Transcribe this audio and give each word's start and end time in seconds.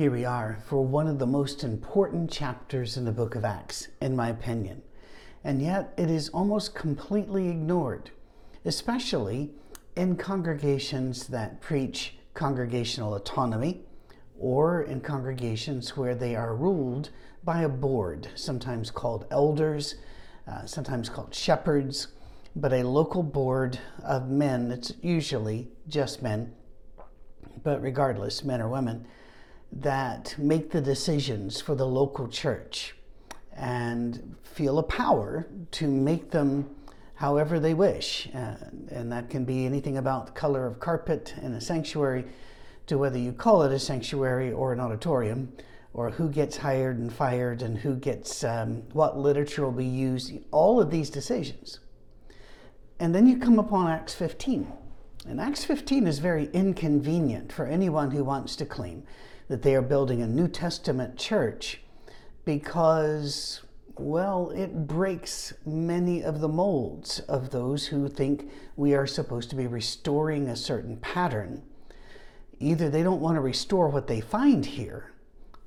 Here 0.00 0.10
we 0.10 0.24
are 0.24 0.56
for 0.64 0.82
one 0.82 1.06
of 1.06 1.18
the 1.18 1.26
most 1.26 1.62
important 1.62 2.30
chapters 2.30 2.96
in 2.96 3.04
the 3.04 3.12
book 3.12 3.34
of 3.34 3.44
Acts, 3.44 3.88
in 4.00 4.16
my 4.16 4.30
opinion. 4.30 4.80
And 5.44 5.60
yet 5.60 5.92
it 5.98 6.08
is 6.08 6.30
almost 6.30 6.74
completely 6.74 7.50
ignored, 7.50 8.08
especially 8.64 9.50
in 9.96 10.16
congregations 10.16 11.26
that 11.26 11.60
preach 11.60 12.16
congregational 12.32 13.14
autonomy 13.14 13.82
or 14.38 14.84
in 14.84 15.02
congregations 15.02 15.98
where 15.98 16.14
they 16.14 16.34
are 16.34 16.56
ruled 16.56 17.10
by 17.44 17.60
a 17.60 17.68
board, 17.68 18.28
sometimes 18.36 18.90
called 18.90 19.26
elders, 19.30 19.96
uh, 20.48 20.64
sometimes 20.64 21.10
called 21.10 21.34
shepherds, 21.34 22.08
but 22.56 22.72
a 22.72 22.84
local 22.84 23.22
board 23.22 23.78
of 24.02 24.30
men, 24.30 24.72
it's 24.72 24.94
usually 25.02 25.68
just 25.88 26.22
men, 26.22 26.54
but 27.62 27.82
regardless, 27.82 28.42
men 28.42 28.62
or 28.62 28.68
women, 28.70 29.06
that 29.72 30.34
make 30.38 30.70
the 30.70 30.80
decisions 30.80 31.60
for 31.60 31.74
the 31.74 31.86
local 31.86 32.28
church 32.28 32.94
and 33.56 34.36
feel 34.42 34.78
a 34.78 34.82
power 34.82 35.46
to 35.70 35.86
make 35.86 36.30
them 36.30 36.68
however 37.14 37.60
they 37.60 37.74
wish. 37.74 38.28
And 38.32 39.12
that 39.12 39.30
can 39.30 39.44
be 39.44 39.66
anything 39.66 39.98
about 39.98 40.26
the 40.26 40.32
color 40.32 40.66
of 40.66 40.80
carpet 40.80 41.34
in 41.42 41.52
a 41.52 41.60
sanctuary 41.60 42.24
to 42.86 42.98
whether 42.98 43.18
you 43.18 43.32
call 43.32 43.62
it 43.62 43.72
a 43.72 43.78
sanctuary 43.78 44.52
or 44.52 44.72
an 44.72 44.80
auditorium, 44.80 45.52
or 45.92 46.10
who 46.10 46.28
gets 46.28 46.56
hired 46.56 46.98
and 46.98 47.12
fired 47.12 47.62
and 47.62 47.78
who 47.78 47.94
gets 47.94 48.42
um, 48.42 48.82
what 48.92 49.18
literature 49.18 49.64
will 49.64 49.72
be 49.72 49.84
used, 49.84 50.32
all 50.50 50.80
of 50.80 50.90
these 50.90 51.10
decisions. 51.10 51.80
And 52.98 53.14
then 53.14 53.26
you 53.26 53.38
come 53.38 53.58
upon 53.58 53.90
Acts 53.90 54.14
15. 54.14 54.72
And 55.28 55.40
Acts 55.40 55.64
15 55.64 56.06
is 56.06 56.18
very 56.18 56.48
inconvenient 56.52 57.52
for 57.52 57.66
anyone 57.66 58.10
who 58.10 58.24
wants 58.24 58.56
to 58.56 58.66
claim 58.66 59.04
that 59.50 59.62
they 59.62 59.74
are 59.74 59.82
building 59.82 60.22
a 60.22 60.28
New 60.28 60.46
Testament 60.46 61.18
church 61.18 61.80
because, 62.44 63.62
well, 63.96 64.50
it 64.50 64.86
breaks 64.86 65.52
many 65.66 66.22
of 66.22 66.40
the 66.40 66.48
molds 66.48 67.18
of 67.20 67.50
those 67.50 67.88
who 67.88 68.08
think 68.08 68.48
we 68.76 68.94
are 68.94 69.08
supposed 69.08 69.50
to 69.50 69.56
be 69.56 69.66
restoring 69.66 70.46
a 70.46 70.54
certain 70.54 70.96
pattern. 70.98 71.64
Either 72.60 72.88
they 72.88 73.02
don't 73.02 73.20
want 73.20 73.34
to 73.34 73.40
restore 73.40 73.88
what 73.88 74.06
they 74.06 74.20
find 74.20 74.64
here, 74.64 75.10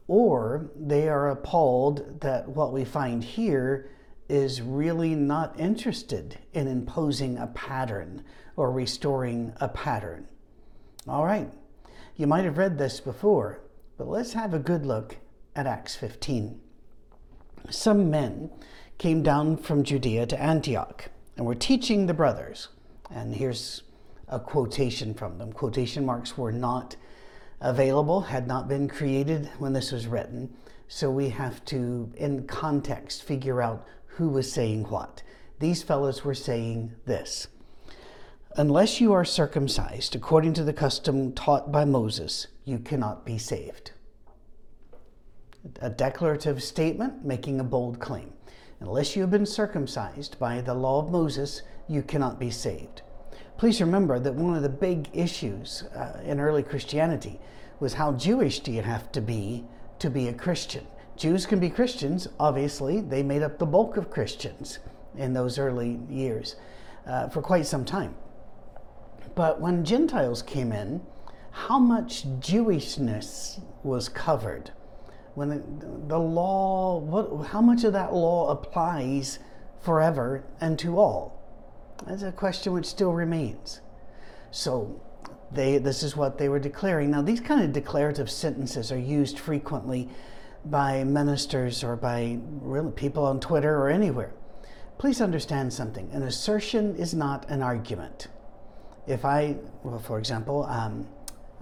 or 0.07 0.71
they 0.79 1.09
are 1.09 1.29
appalled 1.29 2.21
that 2.21 2.47
what 2.47 2.71
we 2.71 2.85
find 2.85 3.21
here 3.21 3.89
is 4.29 4.61
really 4.61 5.13
not 5.13 5.59
interested 5.59 6.39
in 6.53 6.69
imposing 6.69 7.37
a 7.37 7.47
pattern 7.47 8.23
or 8.55 8.71
restoring 8.71 9.51
a 9.59 9.67
pattern. 9.67 10.25
All 11.05 11.25
right, 11.25 11.51
you 12.15 12.27
might 12.27 12.45
have 12.45 12.57
read 12.57 12.77
this 12.77 13.01
before, 13.01 13.59
but 13.97 14.07
let's 14.07 14.33
have 14.33 14.53
a 14.53 14.59
good 14.59 14.85
look 14.85 15.17
at 15.55 15.67
Acts 15.67 15.95
15. 15.95 16.59
Some 17.69 18.09
men 18.09 18.51
came 18.97 19.23
down 19.23 19.57
from 19.57 19.83
Judea 19.83 20.25
to 20.27 20.41
Antioch 20.41 21.09
and 21.37 21.45
were 21.45 21.55
teaching 21.55 22.05
the 22.05 22.13
brothers. 22.13 22.69
And 23.09 23.35
here's 23.35 23.83
a 24.27 24.39
quotation 24.39 25.13
from 25.13 25.37
them. 25.37 25.53
Quotation 25.53 26.05
marks 26.05 26.37
were 26.37 26.51
not 26.51 26.95
available, 27.61 28.21
had 28.21 28.47
not 28.47 28.67
been 28.67 28.87
created 28.87 29.49
when 29.59 29.73
this 29.73 29.91
was 29.91 30.07
written. 30.07 30.53
So 30.87 31.09
we 31.09 31.29
have 31.29 31.63
to, 31.65 32.11
in 32.17 32.45
context, 32.45 33.23
figure 33.23 33.61
out 33.61 33.87
who 34.05 34.29
was 34.29 34.51
saying 34.51 34.83
what. 34.85 35.23
These 35.59 35.83
fellows 35.83 36.23
were 36.23 36.33
saying 36.33 36.93
this 37.05 37.47
Unless 38.55 39.01
you 39.01 39.11
are 39.13 39.25
circumcised 39.25 40.15
according 40.15 40.53
to 40.53 40.63
the 40.63 40.73
custom 40.73 41.33
taught 41.33 41.71
by 41.71 41.85
Moses, 41.85 42.45
you 42.65 42.77
cannot 42.77 43.25
be 43.25 43.39
saved. 43.39 43.93
A 45.81 45.89
declarative 45.89 46.61
statement 46.61 47.25
making 47.25 47.59
a 47.59 47.63
bold 47.63 47.99
claim. 47.99 48.31
Unless 48.79 49.15
you 49.15 49.23
have 49.23 49.31
been 49.31 49.47
circumcised 49.47 50.37
by 50.37 50.61
the 50.61 50.75
law 50.75 51.01
of 51.01 51.09
Moses, 51.09 51.63
you 51.87 52.03
cannot 52.03 52.39
be 52.39 52.51
saved. 52.51 53.01
Please 53.57 53.81
remember 53.81 54.19
that 54.19 54.35
one 54.35 54.55
of 54.55 54.61
the 54.61 54.69
big 54.69 55.09
issues 55.13 55.81
uh, 55.95 56.21
in 56.23 56.39
early 56.39 56.61
Christianity 56.61 57.39
was 57.79 57.95
how 57.95 58.11
Jewish 58.11 58.59
do 58.59 58.71
you 58.71 58.83
have 58.83 59.11
to 59.13 59.21
be 59.21 59.65
to 59.97 60.11
be 60.11 60.27
a 60.27 60.33
Christian? 60.33 60.85
Jews 61.17 61.47
can 61.47 61.59
be 61.59 61.71
Christians, 61.71 62.27
obviously, 62.39 63.01
they 63.01 63.23
made 63.23 63.41
up 63.41 63.57
the 63.57 63.65
bulk 63.65 63.97
of 63.97 64.11
Christians 64.11 64.77
in 65.17 65.33
those 65.33 65.57
early 65.57 65.99
years 66.07 66.55
uh, 67.07 67.29
for 67.29 67.41
quite 67.41 67.65
some 67.65 67.83
time. 67.83 68.13
But 69.35 69.59
when 69.59 69.83
Gentiles 69.83 70.41
came 70.41 70.71
in, 70.71 71.01
how 71.51 71.79
much 71.79 72.25
Jewishness 72.39 73.61
was 73.83 74.09
covered? 74.09 74.71
When 75.35 75.51
it, 75.51 76.09
the 76.09 76.19
law, 76.19 76.99
what, 76.99 77.47
how 77.47 77.61
much 77.61 77.83
of 77.83 77.93
that 77.93 78.13
law 78.13 78.49
applies 78.51 79.39
forever 79.81 80.43
and 80.61 80.77
to 80.79 80.99
all? 80.99 81.39
That's 82.05 82.23
a 82.23 82.31
question 82.31 82.73
which 82.73 82.85
still 82.85 83.13
remains. 83.13 83.81
So, 84.51 85.01
they, 85.51 85.77
this 85.77 86.03
is 86.03 86.15
what 86.15 86.37
they 86.37 86.49
were 86.49 86.59
declaring. 86.59 87.11
Now, 87.11 87.21
these 87.21 87.39
kind 87.39 87.61
of 87.61 87.73
declarative 87.73 88.29
sentences 88.29 88.91
are 88.91 88.99
used 88.99 89.39
frequently 89.39 90.09
by 90.65 91.03
ministers 91.03 91.83
or 91.83 91.95
by 91.95 92.39
really 92.61 92.91
people 92.91 93.25
on 93.25 93.39
Twitter 93.39 93.75
or 93.75 93.89
anywhere. 93.89 94.33
Please 94.97 95.21
understand 95.21 95.73
something 95.73 96.09
an 96.11 96.23
assertion 96.23 96.95
is 96.95 97.13
not 97.13 97.49
an 97.49 97.61
argument 97.61 98.27
if 99.07 99.25
I, 99.25 99.57
well, 99.83 99.99
for 99.99 100.17
example, 100.17 100.63
um, 100.65 101.07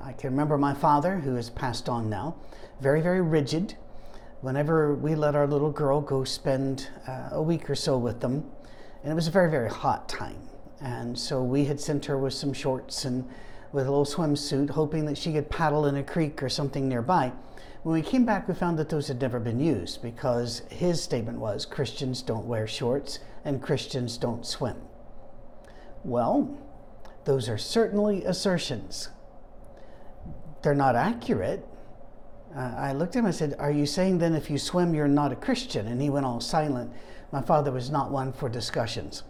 I 0.03 0.13
can 0.13 0.31
remember 0.31 0.57
my 0.57 0.73
father, 0.73 1.19
who 1.19 1.35
has 1.35 1.49
passed 1.49 1.89
on 1.89 2.09
now, 2.09 2.35
very, 2.79 3.01
very 3.01 3.21
rigid. 3.21 3.75
Whenever 4.41 4.95
we 4.95 5.15
let 5.15 5.35
our 5.35 5.47
little 5.47 5.71
girl 5.71 6.01
go 6.01 6.23
spend 6.23 6.89
uh, 7.07 7.29
a 7.31 7.41
week 7.41 7.69
or 7.69 7.75
so 7.75 7.97
with 7.97 8.19
them, 8.21 8.45
and 9.03 9.11
it 9.11 9.15
was 9.15 9.27
a 9.27 9.31
very, 9.31 9.49
very 9.49 9.69
hot 9.69 10.09
time. 10.09 10.37
And 10.81 11.17
so 11.17 11.43
we 11.43 11.65
had 11.65 11.79
sent 11.79 12.05
her 12.05 12.17
with 12.17 12.33
some 12.33 12.53
shorts 12.53 13.05
and 13.05 13.27
with 13.71 13.87
a 13.87 13.89
little 13.89 14.05
swimsuit, 14.05 14.71
hoping 14.71 15.05
that 15.05 15.17
she 15.17 15.31
could 15.31 15.49
paddle 15.49 15.85
in 15.85 15.95
a 15.95 16.03
creek 16.03 16.41
or 16.41 16.49
something 16.49 16.89
nearby. 16.89 17.31
When 17.83 17.93
we 17.93 18.01
came 18.01 18.25
back, 18.25 18.47
we 18.47 18.53
found 18.53 18.77
that 18.79 18.89
those 18.89 19.07
had 19.07 19.21
never 19.21 19.39
been 19.39 19.59
used 19.59 20.01
because 20.01 20.61
his 20.69 21.01
statement 21.01 21.39
was 21.39 21.65
Christians 21.65 22.21
don't 22.21 22.45
wear 22.45 22.67
shorts 22.67 23.19
and 23.45 23.61
Christians 23.61 24.17
don't 24.17 24.45
swim. 24.45 24.75
Well, 26.03 26.57
those 27.25 27.47
are 27.49 27.57
certainly 27.57 28.23
assertions. 28.23 29.09
They're 30.63 30.75
not 30.75 30.95
accurate. 30.95 31.65
Uh, 32.55 32.73
I 32.77 32.93
looked 32.93 33.15
at 33.15 33.19
him 33.19 33.25
and 33.25 33.35
said, 33.35 33.55
Are 33.59 33.71
you 33.71 33.85
saying 33.85 34.17
then 34.17 34.35
if 34.35 34.49
you 34.49 34.57
swim, 34.57 34.93
you're 34.93 35.07
not 35.07 35.31
a 35.31 35.35
Christian? 35.35 35.87
And 35.87 36.01
he 36.01 36.09
went 36.09 36.25
all 36.25 36.41
silent. 36.41 36.91
My 37.31 37.41
father 37.41 37.71
was 37.71 37.89
not 37.89 38.11
one 38.11 38.33
for 38.33 38.49
discussions. 38.49 39.23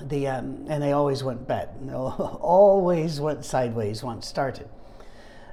The, 0.00 0.28
um, 0.28 0.66
and 0.68 0.82
they 0.82 0.92
always 0.92 1.24
went 1.24 1.48
bad. 1.48 1.70
always 1.92 3.20
went 3.20 3.44
sideways 3.44 4.02
once 4.02 4.26
started. 4.26 4.68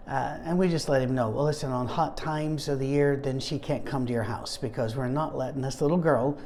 Uh, 0.08 0.38
and 0.44 0.60
we 0.60 0.68
just 0.68 0.90
let 0.90 1.02
him 1.02 1.16
know, 1.16 1.30
well, 1.30 1.46
listen, 1.46 1.72
on 1.72 1.88
hot 1.88 2.18
times 2.18 2.68
of 2.68 2.78
the 2.78 2.86
year, 2.86 3.16
then 3.16 3.40
she 3.40 3.58
can't 3.58 3.86
come 3.86 4.06
to 4.06 4.12
your 4.12 4.24
house 4.24 4.58
because 4.58 4.98
we're 4.98 5.08
not 5.08 5.38
letting 5.38 5.62
this 5.62 5.80
little 5.80 5.98
girl 5.98 6.38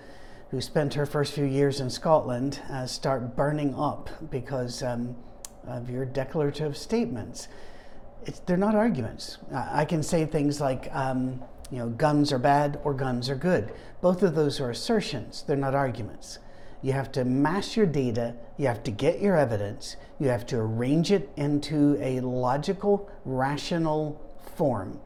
who 0.51 0.61
spent 0.61 0.93
her 0.93 1.05
first 1.05 1.33
few 1.33 1.45
years 1.45 1.81
in 1.81 1.89
Scotland 1.89 2.61
uh, 2.71 2.85
start 2.85 3.35
burning 3.35 3.75
up 3.75 4.09
because 4.31 4.81
um, 4.81 5.15
of 5.67 5.89
your 5.89 6.05
declarative 6.05 6.77
statements. 6.77 7.47
It's, 8.25 8.39
they're 8.39 8.57
not 8.57 8.75
arguments. 8.75 9.37
I 9.53 9.85
can 9.85 10.01
say 10.01 10.25
things 10.25 10.59
like, 10.61 10.89
um, 10.93 11.41
you 11.69 11.79
know, 11.79 11.89
guns 11.89 12.31
are 12.31 12.39
bad 12.39 12.79
or 12.83 12.93
guns 12.93 13.29
are 13.29 13.35
good. 13.35 13.73
Both 14.01 14.23
of 14.23 14.35
those 14.35 14.59
are 14.61 14.69
assertions, 14.69 15.43
they're 15.45 15.57
not 15.57 15.75
arguments. 15.75 16.39
You 16.81 16.93
have 16.93 17.11
to 17.13 17.25
mass 17.25 17.75
your 17.75 17.87
data, 17.87 18.35
you 18.57 18.67
have 18.67 18.83
to 18.83 18.91
get 18.91 19.19
your 19.19 19.35
evidence, 19.35 19.97
you 20.19 20.29
have 20.29 20.45
to 20.47 20.57
arrange 20.57 21.11
it 21.11 21.29
into 21.35 21.97
a 21.99 22.19
logical, 22.21 23.09
rational 23.25 24.21
form, 24.55 24.99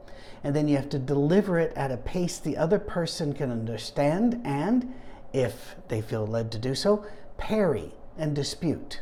and 0.43 0.55
then 0.55 0.67
you 0.67 0.75
have 0.75 0.89
to 0.89 0.99
deliver 0.99 1.57
it 1.57 1.73
at 1.75 1.91
a 1.91 1.97
pace 1.97 2.37
the 2.37 2.57
other 2.57 2.77
person 2.77 3.33
can 3.33 3.51
understand 3.51 4.41
and 4.43 4.93
if 5.33 5.75
they 5.87 6.01
feel 6.01 6.25
led 6.27 6.51
to 6.51 6.57
do 6.57 6.75
so, 6.75 7.05
parry 7.37 7.91
and 8.17 8.35
dispute. 8.35 9.01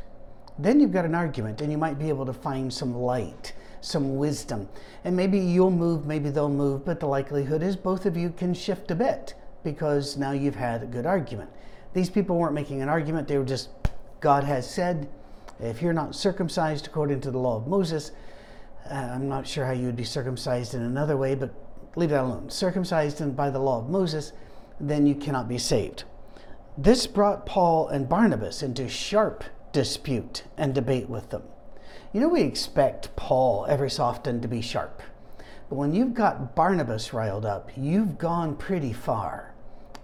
Then 0.57 0.79
you've 0.79 0.91
got 0.91 1.05
an 1.05 1.15
argument 1.15 1.61
and 1.61 1.71
you 1.71 1.77
might 1.77 1.97
be 1.97 2.09
able 2.09 2.25
to 2.25 2.33
find 2.33 2.71
some 2.71 2.95
light, 2.95 3.53
some 3.81 4.17
wisdom. 4.17 4.67
And 5.03 5.15
maybe 5.15 5.39
you'll 5.39 5.71
move, 5.71 6.05
maybe 6.05 6.29
they'll 6.29 6.49
move, 6.49 6.85
but 6.85 6.99
the 6.99 7.07
likelihood 7.07 7.63
is 7.63 7.75
both 7.75 8.05
of 8.05 8.17
you 8.17 8.29
can 8.29 8.53
shift 8.53 8.91
a 8.91 8.95
bit 8.95 9.33
because 9.63 10.17
now 10.17 10.31
you've 10.31 10.55
had 10.55 10.83
a 10.83 10.85
good 10.85 11.05
argument. 11.05 11.49
These 11.93 12.09
people 12.09 12.37
weren't 12.37 12.53
making 12.53 12.81
an 12.81 12.89
argument, 12.89 13.27
they 13.27 13.37
were 13.37 13.45
just, 13.45 13.69
God 14.19 14.43
has 14.43 14.69
said, 14.69 15.09
if 15.59 15.81
you're 15.81 15.93
not 15.93 16.15
circumcised 16.15 16.87
according 16.87 17.21
to 17.21 17.31
the 17.31 17.39
law 17.39 17.57
of 17.57 17.67
Moses, 17.67 18.11
uh, 18.89 18.93
I'm 18.93 19.27
not 19.27 19.47
sure 19.47 19.65
how 19.65 19.71
you 19.71 19.85
would 19.85 19.95
be 19.95 20.03
circumcised 20.03 20.73
in 20.73 20.81
another 20.81 21.17
way, 21.17 21.35
but 21.35 21.53
leave 21.95 22.09
that 22.09 22.23
alone. 22.23 22.49
Circumcised 22.49 23.21
and 23.21 23.35
by 23.35 23.49
the 23.49 23.59
law 23.59 23.79
of 23.79 23.89
Moses, 23.89 24.33
then 24.79 25.05
you 25.05 25.15
cannot 25.15 25.47
be 25.47 25.57
saved. 25.57 26.03
This 26.81 27.07
brought 27.07 27.45
Paul 27.45 27.89
and 27.89 28.07
Barnabas 28.07 28.63
into 28.63 28.87
sharp 28.87 29.43
dispute 29.73 30.43
and 30.55 30.73
debate 30.73 31.09
with 31.09 31.29
them. 31.29 31.43
You 32.13 32.21
know, 32.21 32.29
we 32.29 32.39
expect 32.39 33.13
Paul 33.17 33.65
every 33.67 33.89
so 33.89 34.05
often 34.05 34.39
to 34.39 34.47
be 34.47 34.61
sharp. 34.61 35.01
But 35.67 35.75
when 35.75 35.93
you've 35.93 36.13
got 36.13 36.55
Barnabas 36.55 37.11
riled 37.11 37.45
up, 37.45 37.69
you've 37.75 38.17
gone 38.17 38.55
pretty 38.55 38.93
far. 38.93 39.53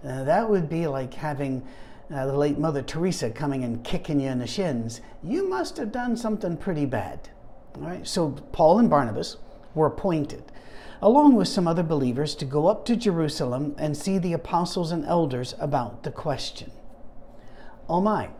Uh, 0.06 0.24
that 0.24 0.50
would 0.50 0.68
be 0.68 0.86
like 0.86 1.14
having 1.14 1.66
uh, 2.14 2.26
the 2.26 2.36
late 2.36 2.58
Mother 2.58 2.82
Teresa 2.82 3.30
coming 3.30 3.64
and 3.64 3.82
kicking 3.82 4.20
you 4.20 4.28
in 4.28 4.38
the 4.38 4.46
shins. 4.46 5.00
You 5.22 5.48
must 5.48 5.78
have 5.78 5.90
done 5.90 6.14
something 6.14 6.58
pretty 6.58 6.84
bad. 6.84 7.30
All 7.76 7.84
right. 7.84 8.06
So 8.06 8.32
Paul 8.52 8.80
and 8.80 8.90
Barnabas 8.90 9.38
were 9.76 9.86
appointed, 9.86 10.42
along 11.00 11.36
with 11.36 11.46
some 11.46 11.68
other 11.68 11.84
believers, 11.84 12.34
to 12.34 12.44
go 12.44 12.66
up 12.66 12.84
to 12.86 12.96
Jerusalem 12.96 13.76
and 13.78 13.96
see 13.96 14.18
the 14.18 14.32
apostles 14.32 14.90
and 14.90 15.04
elders 15.04 15.54
about 15.60 16.02
the 16.02 16.10
question. 16.10 16.72
Oh 17.88 18.00
my. 18.00 18.30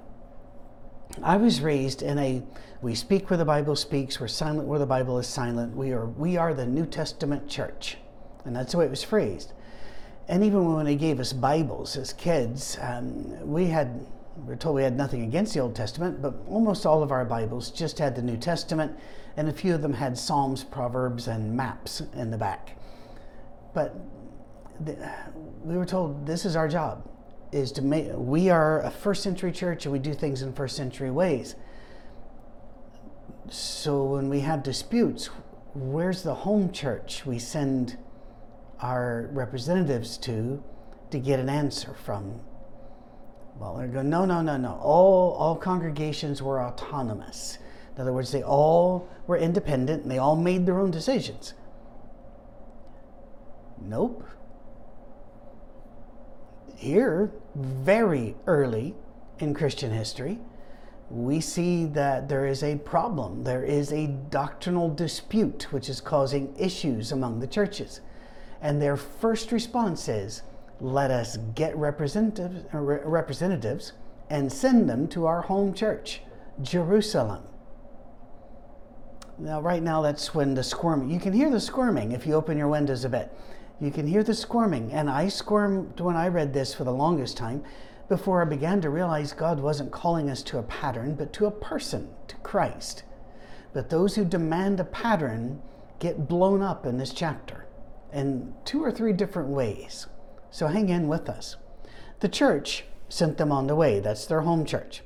I 1.22 1.36
was 1.36 1.60
raised 1.60 2.02
in 2.02 2.18
a 2.18 2.42
we 2.82 2.94
speak 2.94 3.30
where 3.30 3.38
the 3.38 3.44
Bible 3.44 3.74
speaks, 3.74 4.20
we're 4.20 4.28
silent 4.28 4.68
where 4.68 4.78
the 4.78 4.86
Bible 4.86 5.18
is 5.18 5.26
silent. 5.26 5.76
We 5.76 5.92
are 5.92 6.06
we 6.06 6.36
are 6.36 6.52
the 6.52 6.66
New 6.66 6.86
Testament 6.86 7.48
church. 7.48 7.96
And 8.44 8.54
that's 8.54 8.72
the 8.72 8.78
way 8.78 8.86
it 8.86 8.90
was 8.90 9.02
phrased. 9.02 9.52
And 10.28 10.42
even 10.42 10.74
when 10.74 10.86
they 10.86 10.96
gave 10.96 11.20
us 11.20 11.32
Bibles 11.32 11.96
as 11.96 12.12
kids, 12.12 12.76
um, 12.80 13.48
we 13.48 13.66
had 13.66 14.06
were 14.44 14.56
told 14.56 14.76
we 14.76 14.82
had 14.82 14.96
nothing 14.96 15.22
against 15.22 15.54
the 15.54 15.60
Old 15.60 15.74
Testament, 15.74 16.20
but 16.20 16.34
almost 16.48 16.84
all 16.84 17.02
of 17.02 17.10
our 17.10 17.24
Bibles 17.24 17.70
just 17.70 17.98
had 17.98 18.14
the 18.14 18.22
New 18.22 18.36
Testament, 18.36 18.96
and 19.36 19.48
a 19.48 19.52
few 19.52 19.74
of 19.74 19.82
them 19.82 19.94
had 19.94 20.18
Psalms, 20.18 20.64
Proverbs, 20.64 21.28
and 21.28 21.56
maps 21.56 22.02
in 22.14 22.30
the 22.30 22.38
back. 22.38 22.76
But 23.74 23.94
the, 24.80 24.96
we 25.62 25.76
were 25.76 25.86
told 25.86 26.26
this 26.26 26.44
is 26.44 26.56
our 26.56 26.68
job 26.68 27.08
is 27.52 27.72
to 27.72 27.82
make 27.82 28.08
we 28.14 28.50
are 28.50 28.82
a 28.82 28.90
first 28.90 29.22
century 29.22 29.52
church 29.52 29.86
and 29.86 29.92
we 29.92 29.98
do 29.98 30.12
things 30.12 30.42
in 30.42 30.52
first 30.52 30.76
century 30.76 31.10
ways 31.10 31.54
so 33.48 34.02
when 34.02 34.28
we 34.28 34.40
have 34.40 34.62
disputes 34.62 35.30
where's 35.74 36.22
the 36.22 36.34
home 36.34 36.72
church 36.72 37.24
we 37.24 37.38
send 37.38 37.96
our 38.80 39.30
representatives 39.32 40.18
to 40.18 40.62
to 41.10 41.18
get 41.18 41.38
an 41.38 41.48
answer 41.48 41.94
from 41.94 42.40
well 43.58 43.76
they're 43.76 43.88
going 43.88 44.08
no 44.08 44.24
no 44.24 44.42
no 44.42 44.56
no 44.56 44.78
all 44.82 45.32
all 45.32 45.56
congregations 45.56 46.42
were 46.42 46.60
autonomous 46.60 47.58
in 47.94 48.02
other 48.02 48.12
words 48.12 48.32
they 48.32 48.42
all 48.42 49.08
were 49.26 49.36
independent 49.36 50.02
and 50.02 50.10
they 50.10 50.18
all 50.18 50.36
made 50.36 50.66
their 50.66 50.78
own 50.78 50.90
decisions 50.90 51.54
nope 53.80 54.22
here, 56.76 57.32
very 57.54 58.36
early 58.46 58.94
in 59.38 59.54
Christian 59.54 59.90
history, 59.90 60.38
we 61.10 61.40
see 61.40 61.86
that 61.86 62.28
there 62.28 62.46
is 62.46 62.62
a 62.62 62.76
problem. 62.76 63.44
There 63.44 63.64
is 63.64 63.92
a 63.92 64.08
doctrinal 64.08 64.92
dispute 64.92 65.72
which 65.72 65.88
is 65.88 66.00
causing 66.00 66.54
issues 66.58 67.12
among 67.12 67.40
the 67.40 67.46
churches. 67.46 68.00
And 68.60 68.80
their 68.80 68.96
first 68.96 69.52
response 69.52 70.08
is 70.08 70.42
let 70.80 71.10
us 71.10 71.36
get 71.54 71.76
representatives, 71.76 72.64
representatives 72.72 73.92
and 74.28 74.52
send 74.52 74.88
them 74.88 75.08
to 75.08 75.26
our 75.26 75.42
home 75.42 75.72
church, 75.72 76.20
Jerusalem. 76.62 77.44
Now, 79.38 79.60
right 79.60 79.82
now, 79.82 80.00
that's 80.02 80.34
when 80.34 80.54
the 80.54 80.62
squirming, 80.62 81.10
you 81.10 81.20
can 81.20 81.32
hear 81.32 81.50
the 81.50 81.60
squirming 81.60 82.12
if 82.12 82.26
you 82.26 82.34
open 82.34 82.56
your 82.56 82.68
windows 82.68 83.04
a 83.04 83.08
bit. 83.08 83.30
You 83.80 83.90
can 83.90 84.06
hear 84.06 84.22
the 84.22 84.34
squirming. 84.34 84.92
And 84.92 85.10
I 85.10 85.28
squirmed 85.28 86.00
when 86.00 86.16
I 86.16 86.28
read 86.28 86.54
this 86.54 86.74
for 86.74 86.84
the 86.84 86.92
longest 86.92 87.36
time 87.36 87.62
before 88.08 88.40
I 88.40 88.46
began 88.46 88.80
to 88.80 88.88
realize 88.88 89.32
God 89.32 89.60
wasn't 89.60 89.92
calling 89.92 90.30
us 90.30 90.42
to 90.44 90.58
a 90.58 90.62
pattern, 90.62 91.14
but 91.14 91.32
to 91.34 91.46
a 91.46 91.50
person, 91.50 92.08
to 92.28 92.36
Christ. 92.36 93.02
But 93.74 93.90
those 93.90 94.14
who 94.14 94.24
demand 94.24 94.80
a 94.80 94.84
pattern 94.84 95.60
get 95.98 96.28
blown 96.28 96.62
up 96.62 96.86
in 96.86 96.96
this 96.96 97.12
chapter 97.12 97.66
in 98.12 98.54
two 98.64 98.82
or 98.82 98.90
three 98.90 99.12
different 99.12 99.50
ways. 99.50 100.06
So 100.56 100.68
hang 100.68 100.88
in 100.88 101.08
with 101.08 101.28
us. 101.28 101.56
The 102.20 102.28
church 102.28 102.84
sent 103.08 103.36
them 103.36 103.52
on 103.52 103.66
the 103.66 103.76
way, 103.76 104.00
that's 104.00 104.26
their 104.26 104.40
home 104.40 104.64
church. 104.64 105.02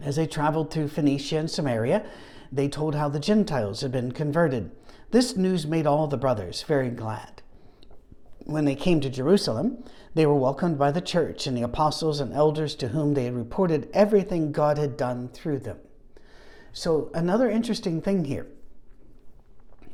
As 0.00 0.16
they 0.16 0.26
traveled 0.26 0.70
through 0.70 0.88
Phoenicia 0.88 1.38
and 1.38 1.50
Samaria, 1.50 2.04
they 2.50 2.68
told 2.68 2.94
how 2.94 3.08
the 3.08 3.20
Gentiles 3.20 3.80
had 3.80 3.92
been 3.92 4.12
converted. 4.12 4.70
This 5.10 5.36
news 5.36 5.66
made 5.66 5.86
all 5.86 6.06
the 6.06 6.16
brothers 6.16 6.62
very 6.62 6.90
glad 6.90 7.42
when 8.46 8.64
they 8.64 8.74
came 8.74 9.00
to 9.00 9.10
Jerusalem, 9.10 9.84
they 10.14 10.26
were 10.26 10.34
welcomed 10.34 10.78
by 10.78 10.90
the 10.90 11.00
church 11.00 11.46
and 11.46 11.56
the 11.56 11.62
apostles 11.62 12.20
and 12.20 12.32
elders 12.32 12.74
to 12.76 12.88
whom 12.88 13.14
they 13.14 13.24
had 13.24 13.34
reported 13.34 13.88
everything 13.92 14.52
God 14.52 14.78
had 14.78 14.96
done 14.96 15.28
through 15.28 15.60
them. 15.60 15.78
So, 16.72 17.10
another 17.14 17.50
interesting 17.50 18.00
thing 18.00 18.24
here. 18.24 18.46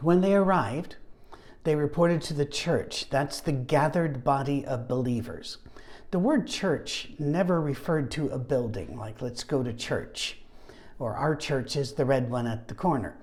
When 0.00 0.20
they 0.20 0.34
arrived, 0.34 0.96
they 1.69 1.76
reported 1.76 2.23
to 2.23 2.35
the 2.35 2.47
church. 2.47 3.11
That's 3.11 3.41
the 3.41 3.53
gathered 3.53 4.25
body 4.25 4.65
of 4.65 4.88
believers. 4.88 5.59
The 6.11 6.19
word 6.19 6.47
church 6.47 7.11
never 7.19 7.61
referred 7.61 8.11
to 8.12 8.29
a 8.31 8.38
building, 8.38 8.97
like 8.97 9.20
let's 9.20 9.44
go 9.44 9.62
to 9.62 9.73
church, 9.73 10.38
or 10.99 11.15
our 11.15 11.37
church 11.37 11.76
is 11.76 11.93
the 11.93 12.06
red 12.06 12.31
one 12.31 12.47
at 12.47 12.69
the 12.69 12.75
corner 12.75 13.19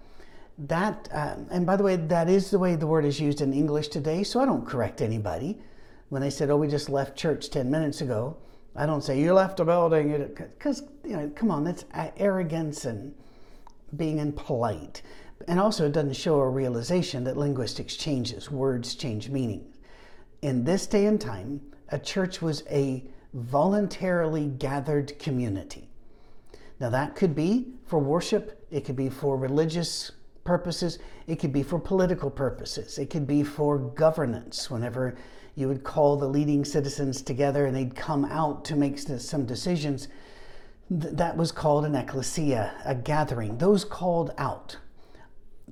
that, 0.57 1.09
uh, 1.13 1.35
and 1.51 1.65
by 1.65 1.75
the 1.75 1.83
way, 1.83 1.95
that 1.95 2.29
is 2.29 2.49
the 2.49 2.59
way 2.59 2.75
the 2.75 2.87
word 2.87 3.05
is 3.05 3.19
used 3.19 3.41
in 3.41 3.53
English 3.53 3.89
today, 3.89 4.23
so 4.23 4.39
I 4.39 4.45
don't 4.45 4.65
correct 4.65 5.01
anybody. 5.01 5.57
When 6.09 6.21
they 6.21 6.29
said, 6.29 6.49
oh, 6.49 6.57
we 6.57 6.67
just 6.67 6.89
left 6.89 7.17
church 7.17 7.49
10 7.49 7.69
minutes 7.69 8.01
ago, 8.01 8.37
I 8.75 8.85
don't 8.85 9.03
say, 9.03 9.19
you 9.19 9.33
left 9.33 9.59
a 9.59 9.65
building, 9.65 10.33
because, 10.35 10.83
you 11.03 11.17
know, 11.17 11.31
come 11.35 11.51
on, 11.51 11.63
that's 11.63 11.85
arrogance 12.17 12.85
and 12.85 13.13
being 13.95 14.19
impolite. 14.19 15.01
And 15.47 15.59
also, 15.59 15.85
it 15.85 15.91
doesn't 15.91 16.15
show 16.15 16.39
a 16.39 16.49
realization 16.49 17.23
that 17.25 17.37
linguistics 17.37 17.95
changes, 17.95 18.49
words 18.49 18.95
change 18.95 19.29
meaning. 19.29 19.65
In 20.41 20.63
this 20.63 20.87
day 20.87 21.05
and 21.05 21.19
time, 21.19 21.61
a 21.89 21.99
church 21.99 22.41
was 22.41 22.63
a 22.69 23.03
voluntarily 23.33 24.47
gathered 24.47 25.17
community. 25.19 25.89
Now, 26.79 26.89
that 26.89 27.15
could 27.15 27.35
be 27.35 27.67
for 27.85 27.99
worship, 27.99 28.65
it 28.71 28.85
could 28.85 28.95
be 28.95 29.09
for 29.09 29.37
religious 29.37 30.11
purposes, 30.43 30.99
it 31.27 31.37
could 31.37 31.53
be 31.53 31.63
for 31.63 31.79
political 31.79 32.29
purposes, 32.29 32.97
it 32.97 33.09
could 33.09 33.27
be 33.27 33.43
for 33.43 33.77
governance, 33.77 34.69
whenever 34.69 35.15
you 35.55 35.67
would 35.67 35.83
call 35.83 36.17
the 36.17 36.27
leading 36.27 36.65
citizens 36.65 37.21
together 37.21 37.65
and 37.65 37.75
they'd 37.75 37.95
come 37.95 38.25
out 38.25 38.65
to 38.65 38.75
make 38.75 38.99
some 38.99 39.45
decisions. 39.45 40.07
That 40.89 41.35
was 41.35 41.51
called 41.51 41.85
an 41.85 41.95
ecclesia, 41.95 42.73
a 42.85 42.93
gathering. 42.93 43.57
Those 43.57 43.85
called 43.85 44.33
out. 44.37 44.77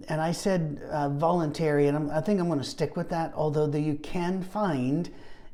And 0.08 0.20
I 0.20 0.32
said 0.32 0.82
uh, 0.90 1.10
voluntary, 1.10 1.88
and 1.88 1.96
I'm, 1.96 2.10
i 2.10 2.20
think 2.20 2.40
I'm 2.40 2.48
going 2.48 2.60
to 2.60 2.66
stick 2.66 2.96
with 2.96 3.10
that, 3.10 3.32
although 3.36 3.68
the, 3.68 3.80
you 3.80 3.96
can 3.96 4.42
find 4.42 5.10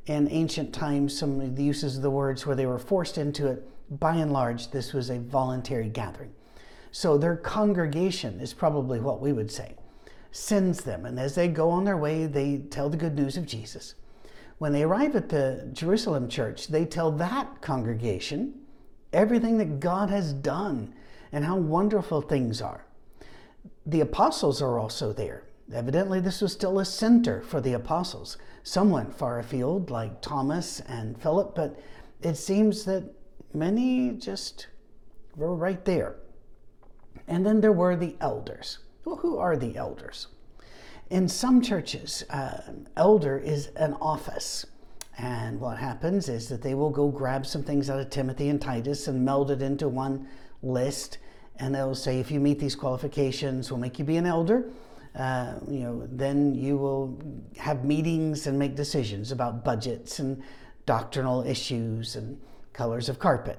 in 0.06 0.28
ancient 0.30 0.72
times 0.72 1.16
some 1.16 1.40
of 1.40 1.56
the 1.56 1.62
uses 1.62 1.96
of 1.96 2.02
the 2.02 2.10
words 2.10 2.46
where 2.46 2.56
they 2.56 2.66
were 2.66 2.78
forced 2.78 3.18
into 3.18 3.46
it. 3.46 3.68
By 4.00 4.16
and 4.16 4.32
large, 4.32 4.70
this 4.70 4.92
was 4.92 5.10
a 5.10 5.18
voluntary 5.18 5.88
gathering. 5.88 6.32
So 6.92 7.18
their 7.18 7.36
congregation 7.36 8.40
is 8.40 8.52
probably 8.54 8.98
what 9.00 9.20
we 9.20 9.32
would 9.32 9.50
say, 9.50 9.76
sends 10.32 10.82
them. 10.82 11.04
And 11.06 11.18
as 11.18 11.34
they 11.34 11.48
go 11.48 11.70
on 11.70 11.84
their 11.84 11.96
way, 11.96 12.26
they 12.26 12.58
tell 12.58 12.88
the 12.88 12.96
good 12.96 13.16
news 13.16 13.36
of 13.36 13.46
Jesus. 13.46 13.94
When 14.58 14.72
they 14.72 14.82
arrive 14.82 15.16
at 15.16 15.28
the 15.28 15.68
Jerusalem 15.72 16.28
church, 16.28 16.68
they 16.68 16.84
tell 16.84 17.10
that 17.12 17.60
congregation 17.60 18.60
everything 19.12 19.58
that 19.58 19.80
God 19.80 20.10
has 20.10 20.32
done 20.32 20.94
and 21.32 21.44
how 21.44 21.56
wonderful 21.56 22.20
things 22.20 22.60
are. 22.60 22.84
The 23.86 24.00
apostles 24.00 24.60
are 24.60 24.78
also 24.78 25.12
there. 25.12 25.44
Evidently, 25.72 26.20
this 26.20 26.40
was 26.40 26.52
still 26.52 26.78
a 26.78 26.84
center 26.84 27.40
for 27.40 27.60
the 27.60 27.72
apostles. 27.72 28.36
Some 28.62 28.90
went 28.90 29.14
far 29.14 29.38
afield, 29.38 29.90
like 29.90 30.20
Thomas 30.20 30.80
and 30.80 31.20
Philip, 31.20 31.54
but 31.54 31.78
it 32.22 32.36
seems 32.36 32.84
that 32.84 33.04
many 33.54 34.10
just 34.10 34.66
were 35.36 35.54
right 35.54 35.84
there. 35.84 36.16
And 37.28 37.46
then 37.46 37.60
there 37.60 37.72
were 37.72 37.96
the 37.96 38.16
elders. 38.20 38.78
Well, 39.04 39.16
who 39.16 39.38
are 39.38 39.56
the 39.56 39.76
elders? 39.76 40.26
In 41.08 41.28
some 41.28 41.60
churches, 41.60 42.24
uh, 42.30 42.60
elder 42.96 43.38
is 43.38 43.68
an 43.76 43.94
office. 43.94 44.66
And 45.18 45.60
what 45.60 45.78
happens 45.78 46.28
is 46.28 46.48
that 46.48 46.62
they 46.62 46.74
will 46.74 46.90
go 46.90 47.08
grab 47.08 47.46
some 47.46 47.62
things 47.62 47.90
out 47.90 48.00
of 48.00 48.10
Timothy 48.10 48.48
and 48.48 48.60
Titus 48.60 49.08
and 49.08 49.24
meld 49.24 49.50
it 49.50 49.62
into 49.62 49.88
one 49.88 50.28
list. 50.62 51.18
And 51.60 51.74
they'll 51.74 51.94
say, 51.94 52.18
if 52.18 52.30
you 52.30 52.40
meet 52.40 52.58
these 52.58 52.74
qualifications, 52.74 53.70
we'll 53.70 53.78
make 53.78 53.98
you 53.98 54.04
be 54.04 54.16
an 54.16 54.26
elder. 54.26 54.70
Uh, 55.14 55.54
you 55.68 55.80
know, 55.80 56.08
then 56.10 56.54
you 56.54 56.76
will 56.76 57.18
have 57.58 57.84
meetings 57.84 58.46
and 58.46 58.58
make 58.58 58.74
decisions 58.74 59.30
about 59.30 59.64
budgets 59.64 60.20
and 60.20 60.42
doctrinal 60.86 61.42
issues 61.46 62.16
and 62.16 62.40
colors 62.72 63.08
of 63.08 63.18
carpet. 63.18 63.58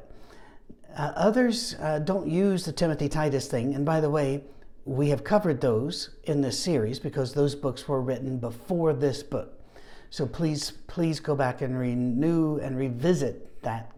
Uh, 0.97 1.11
others 1.15 1.75
uh, 1.79 1.99
don't 1.99 2.27
use 2.27 2.65
the 2.65 2.71
Timothy 2.71 3.07
Titus 3.07 3.47
thing. 3.47 3.75
And 3.75 3.85
by 3.85 4.01
the 4.01 4.09
way, 4.09 4.43
we 4.85 5.09
have 5.09 5.23
covered 5.23 5.61
those 5.61 6.09
in 6.23 6.41
this 6.41 6.57
series 6.57 6.99
because 6.99 7.33
those 7.33 7.53
books 7.53 7.87
were 7.87 8.01
written 8.01 8.39
before 8.39 8.93
this 8.93 9.21
book. 9.21 9.59
So 10.09 10.25
please, 10.25 10.71
please 10.87 11.19
go 11.19 11.35
back 11.35 11.61
and 11.61 11.77
renew 11.77 12.57
and 12.57 12.77
revisit 12.77 13.61
that 13.61 13.91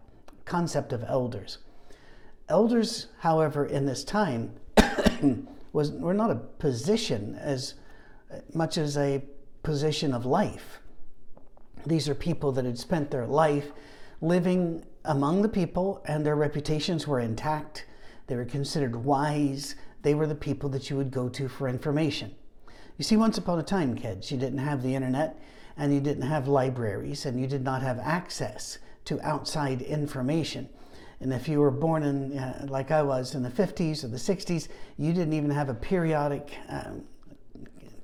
concept 0.44 0.92
of 0.92 1.02
elders. 1.04 1.58
Elders, 2.48 3.08
however, 3.20 3.64
in 3.64 3.86
this 3.86 4.04
time 4.04 4.52
was 5.72 5.92
were 5.92 6.14
not 6.14 6.30
a 6.30 6.36
position 6.36 7.36
as 7.36 7.74
much 8.52 8.78
as 8.78 8.96
a 8.96 9.22
position 9.62 10.12
of 10.12 10.26
life. 10.26 10.80
These 11.86 12.08
are 12.08 12.14
people 12.14 12.52
that 12.52 12.64
had 12.64 12.78
spent 12.78 13.10
their 13.10 13.26
life 13.26 13.70
living 14.20 14.84
among 15.04 15.42
the 15.42 15.48
people 15.48 16.02
and 16.06 16.24
their 16.24 16.36
reputations 16.36 17.06
were 17.06 17.20
intact. 17.20 17.86
They 18.26 18.36
were 18.36 18.44
considered 18.44 18.96
wise. 18.96 19.74
They 20.02 20.14
were 20.14 20.26
the 20.26 20.34
people 20.34 20.68
that 20.70 20.88
you 20.88 20.96
would 20.96 21.10
go 21.10 21.28
to 21.30 21.48
for 21.48 21.68
information. 21.68 22.34
You 22.96 23.04
see, 23.04 23.16
once 23.16 23.38
upon 23.38 23.58
a 23.58 23.62
time, 23.62 23.96
kids, 23.96 24.30
you 24.30 24.38
didn't 24.38 24.58
have 24.58 24.82
the 24.82 24.94
internet 24.94 25.38
and 25.76 25.92
you 25.92 26.00
didn't 26.00 26.22
have 26.22 26.46
libraries 26.48 27.26
and 27.26 27.40
you 27.40 27.46
did 27.46 27.64
not 27.64 27.82
have 27.82 27.98
access 27.98 28.78
to 29.06 29.20
outside 29.20 29.82
information. 29.82 30.68
And 31.20 31.32
if 31.32 31.48
you 31.48 31.60
were 31.60 31.70
born 31.70 32.02
in, 32.02 32.38
uh, 32.38 32.66
like 32.68 32.90
I 32.90 33.02
was, 33.02 33.34
in 33.34 33.42
the 33.42 33.50
50s 33.50 34.04
or 34.04 34.08
the 34.08 34.16
60s, 34.16 34.68
you 34.98 35.12
didn't 35.12 35.32
even 35.32 35.50
have 35.50 35.68
a 35.68 35.74
periodic 35.74 36.56
um, 36.68 37.04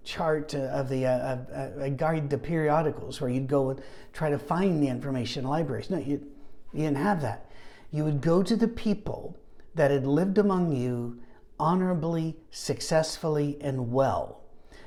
chart 0.04 0.54
of 0.54 0.88
the 0.88 1.06
uh, 1.06 1.38
a 1.78 1.90
guide 1.90 2.30
to 2.30 2.38
periodicals 2.38 3.20
where 3.20 3.30
you'd 3.30 3.48
go 3.48 3.70
and 3.70 3.82
try 4.12 4.30
to 4.30 4.38
find 4.38 4.82
the 4.82 4.88
information 4.88 5.44
in 5.44 5.50
libraries. 5.50 5.90
No, 5.90 5.98
you, 5.98 6.26
you 6.72 6.84
didn't 6.84 6.96
have 6.96 7.20
that. 7.22 7.50
You 7.90 8.04
would 8.04 8.20
go 8.20 8.42
to 8.42 8.56
the 8.56 8.68
people 8.68 9.36
that 9.74 9.90
had 9.90 10.06
lived 10.06 10.38
among 10.38 10.72
you 10.72 11.20
honorably, 11.58 12.36
successfully, 12.50 13.58
and 13.60 13.92
well. 13.92 14.40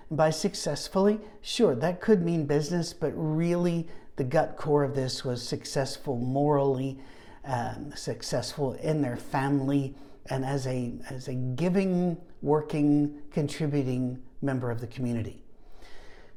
And 0.10 0.18
by 0.18 0.32
successfully, 0.32 1.20
sure, 1.42 1.75
that 1.75 2.01
could 2.01 2.24
mean 2.24 2.46
business, 2.46 2.94
but 2.94 3.12
really 3.15 3.88
the 4.15 4.24
gut 4.24 4.58
core 4.58 4.84
of 4.84 4.96
this 4.96 5.24
was 5.24 5.48
successful 5.48 6.18
morally, 6.18 7.00
um, 7.46 7.92
successful 7.96 8.74
in 8.74 9.02
their 9.02 9.18
family, 9.18 9.96
and 10.30 10.46
as 10.46 10.66
a, 10.68 10.94
as 11.10 11.28
a 11.28 11.34
giving, 11.34 12.18
working, 12.42 13.22
contributing 13.32 14.22
member 14.42 14.72
of 14.72 14.80
the 14.80 14.88
community. 14.88 15.44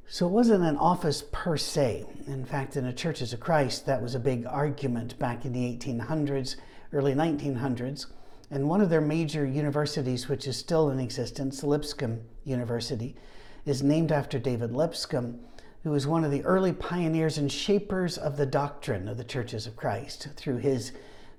So 0.09 0.27
it 0.27 0.31
wasn't 0.31 0.63
an 0.65 0.77
office 0.77 1.25
per 1.33 1.57
se. 1.57 2.07
In 2.27 2.45
fact, 2.45 2.77
in 2.77 2.85
the 2.85 2.93
Churches 2.93 3.33
of 3.33 3.41
Christ, 3.41 3.87
that 3.87 4.01
was 4.01 4.15
a 4.15 4.21
big 4.21 4.47
argument 4.47 5.19
back 5.19 5.45
in 5.45 5.53
the 5.53 5.77
1800s, 5.77 6.57
early 6.93 7.13
1900s. 7.13 8.07
And 8.51 8.69
one 8.69 8.81
of 8.81 8.89
their 8.89 9.01
major 9.01 9.45
universities, 9.45 10.29
which 10.29 10.47
is 10.47 10.57
still 10.57 10.91
in 10.91 11.01
existence, 11.01 11.65
Lipscomb 11.65 12.21
University, 12.45 13.17
is 13.65 13.83
named 13.83 14.13
after 14.13 14.39
David 14.39 14.71
Lipscomb, 14.71 15.41
who 15.87 15.93
was 15.93 16.05
one 16.05 16.25
of 16.25 16.33
the 16.33 16.43
early 16.43 16.73
pioneers 16.73 17.39
and 17.39 17.53
shapers 17.53 18.19
of 18.19 18.37
the 18.37 18.45
doctrine 18.45 19.07
of 19.07 19.17
the 19.17 19.23
Churches 19.23 19.69
of 19.69 19.77
Christ 19.77 20.27
through 20.35 20.57
his 20.57 20.91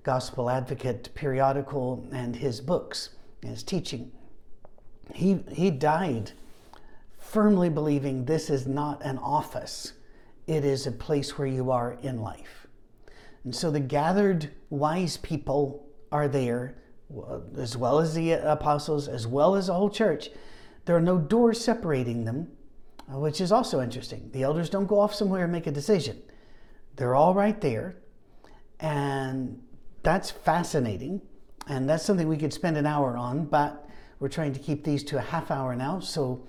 Gospel 0.04 0.50
Advocate 0.50 1.13
periodical 1.16 2.08
and 2.13 2.34
his 2.34 2.62
books 2.62 3.10
and 3.42 3.51
his 3.51 3.62
teaching. 3.62 4.10
He, 5.13 5.44
he 5.51 5.70
died 5.70 6.32
firmly 7.20 7.68
believing 7.68 8.24
this 8.24 8.50
is 8.50 8.66
not 8.66 9.04
an 9.04 9.18
office, 9.18 9.92
it 10.48 10.63
is 10.63 10.88
a 10.88 10.94
place 10.94 11.38
where 11.38 11.50
you 11.50 11.70
are 11.70 11.98
in 12.01 12.22
life. 12.22 12.68
And 13.44 13.54
so 13.54 13.70
the 13.70 13.82
gathered 13.82 14.50
wise 14.70 15.18
people 15.18 15.86
are 16.10 16.30
there, 16.30 16.77
as 17.58 17.75
well 17.75 18.00
as 18.00 18.13
the 18.13 18.32
apostles, 18.32 19.10
as 19.10 19.27
well 19.27 19.56
as 19.56 19.68
the 19.68 19.74
whole 19.74 19.89
church. 19.89 20.30
There 20.86 20.96
are 20.96 21.01
no 21.01 21.18
doors 21.18 21.62
separating 21.62 22.24
them, 22.24 22.48
uh, 22.48 22.57
which 23.10 23.42
is 23.42 23.52
also 23.52 23.82
interesting. 23.82 24.30
The 24.34 24.44
elders 24.44 24.70
don't 24.70 24.86
go 24.86 25.00
off 25.00 25.14
somewhere 25.14 25.44
and 25.44 25.52
make 25.52 25.68
a 25.68 25.72
decision, 25.72 26.22
they're 26.96 27.16
all 27.16 27.34
right 27.34 27.60
there. 27.62 27.98
And 28.80 29.62
that's 30.04 30.30
fascinating. 30.30 31.22
And 31.68 31.90
that's 31.90 32.06
something 32.06 32.28
we 32.28 32.38
could 32.38 32.54
spend 32.54 32.78
an 32.78 32.86
hour 32.86 33.18
on, 33.18 33.46
but 33.46 33.90
we're 34.20 34.30
trying 34.30 34.54
to 34.54 34.60
keep 34.60 34.84
these 34.84 35.04
to 35.06 35.18
a 35.18 35.22
half 35.22 35.52
hour 35.52 35.76
now. 35.76 36.00
So 36.00 36.48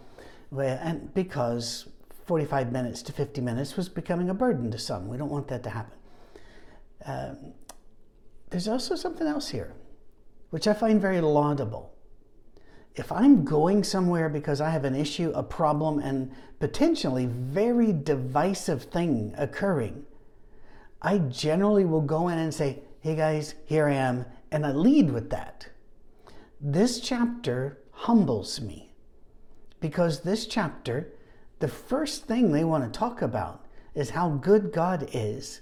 and 0.56 1.12
because 1.14 1.88
45 2.26 2.72
minutes 2.72 3.02
to 3.02 3.12
50 3.12 3.40
minutes 3.40 3.76
was 3.76 3.88
becoming 3.88 4.30
a 4.30 4.34
burden 4.34 4.70
to 4.70 4.78
some. 4.78 5.08
We 5.08 5.16
don't 5.16 5.30
want 5.30 5.48
that 5.48 5.62
to 5.64 5.70
happen. 5.70 5.98
Um, 7.04 7.52
there's 8.50 8.68
also 8.68 8.94
something 8.94 9.26
else 9.26 9.48
here, 9.48 9.74
which 10.50 10.66
I 10.66 10.72
find 10.72 11.00
very 11.00 11.20
laudable. 11.20 11.94
If 12.98 13.12
I'm 13.12 13.44
going 13.44 13.84
somewhere 13.84 14.28
because 14.28 14.60
I 14.60 14.70
have 14.70 14.84
an 14.84 14.96
issue, 14.96 15.30
a 15.34 15.42
problem, 15.42 16.00
and 16.00 16.32
potentially 16.58 17.26
very 17.26 17.92
divisive 17.92 18.84
thing 18.84 19.34
occurring, 19.38 20.04
I 21.00 21.18
generally 21.18 21.84
will 21.84 22.00
go 22.00 22.28
in 22.28 22.38
and 22.38 22.52
say, 22.52 22.80
hey 23.00 23.14
guys, 23.14 23.54
here 23.66 23.86
I 23.86 23.94
am, 23.94 24.26
and 24.50 24.66
I 24.66 24.72
lead 24.72 25.12
with 25.12 25.30
that. 25.30 25.68
This 26.60 26.98
chapter 26.98 27.78
humbles 27.92 28.60
me 28.60 28.92
because 29.80 30.20
this 30.20 30.46
chapter, 30.46 31.12
the 31.60 31.68
first 31.68 32.24
thing 32.24 32.50
they 32.50 32.64
want 32.64 32.92
to 32.92 32.98
talk 32.98 33.22
about 33.22 33.64
is 33.94 34.10
how 34.10 34.30
good 34.30 34.72
God 34.72 35.08
is 35.12 35.60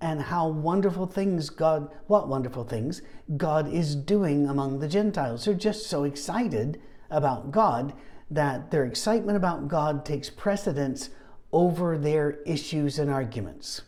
and 0.00 0.22
how 0.22 0.48
wonderful 0.48 1.06
things 1.06 1.50
God, 1.50 1.90
what 2.06 2.28
wonderful 2.28 2.64
things 2.64 3.02
God 3.36 3.72
is 3.72 3.96
doing 3.96 4.48
among 4.48 4.78
the 4.78 4.88
Gentiles. 4.88 5.44
They're 5.44 5.54
just 5.54 5.86
so 5.86 6.04
excited 6.04 6.80
about 7.10 7.50
God 7.50 7.92
that 8.30 8.70
their 8.70 8.84
excitement 8.84 9.36
about 9.36 9.68
God 9.68 10.04
takes 10.04 10.30
precedence 10.30 11.10
over 11.52 11.96
their 11.96 12.40
issues 12.46 12.98
and 12.98 13.10
arguments. 13.10 13.82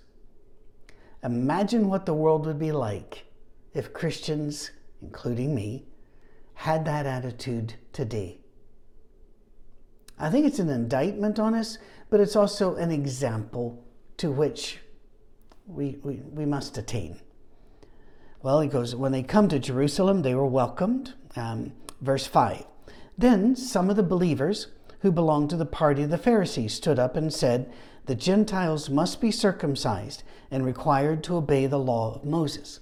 Imagine 1.22 1.88
what 1.88 2.06
the 2.06 2.14
world 2.14 2.46
would 2.46 2.58
be 2.58 2.72
like 2.72 3.26
if 3.74 3.92
Christians, 3.92 4.70
including 5.02 5.54
me, 5.54 5.86
had 6.54 6.84
that 6.86 7.06
attitude 7.06 7.74
today. 7.92 8.38
I 10.18 10.30
think 10.30 10.46
it's 10.46 10.58
an 10.58 10.68
indictment 10.68 11.38
on 11.38 11.54
us, 11.54 11.78
but 12.08 12.20
it's 12.20 12.36
also 12.36 12.76
an 12.76 12.90
example 12.90 13.84
to 14.16 14.30
which 14.30 14.80
we, 15.74 15.98
we, 16.02 16.16
we 16.16 16.44
must 16.44 16.76
attain. 16.78 17.20
Well, 18.42 18.60
he 18.60 18.68
goes, 18.68 18.94
when 18.94 19.12
they 19.12 19.22
come 19.22 19.48
to 19.48 19.58
Jerusalem, 19.58 20.22
they 20.22 20.34
were 20.34 20.46
welcomed. 20.46 21.14
Um, 21.36 21.72
verse 22.00 22.26
5. 22.26 22.64
Then 23.18 23.54
some 23.54 23.90
of 23.90 23.96
the 23.96 24.02
believers 24.02 24.68
who 25.00 25.12
belonged 25.12 25.50
to 25.50 25.56
the 25.56 25.66
party 25.66 26.02
of 26.02 26.10
the 26.10 26.18
Pharisees 26.18 26.74
stood 26.74 26.98
up 26.98 27.16
and 27.16 27.32
said, 27.32 27.70
The 28.06 28.14
Gentiles 28.14 28.88
must 28.88 29.20
be 29.20 29.30
circumcised 29.30 30.22
and 30.50 30.64
required 30.64 31.22
to 31.24 31.36
obey 31.36 31.66
the 31.66 31.78
law 31.78 32.14
of 32.14 32.24
Moses. 32.24 32.80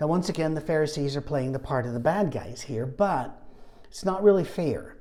Now, 0.00 0.06
once 0.06 0.28
again, 0.28 0.54
the 0.54 0.60
Pharisees 0.60 1.16
are 1.16 1.22
playing 1.22 1.52
the 1.52 1.58
part 1.58 1.86
of 1.86 1.92
the 1.92 2.00
bad 2.00 2.30
guys 2.30 2.62
here, 2.62 2.86
but 2.86 3.42
it's 3.84 4.04
not 4.04 4.22
really 4.22 4.44
fair. 4.44 4.96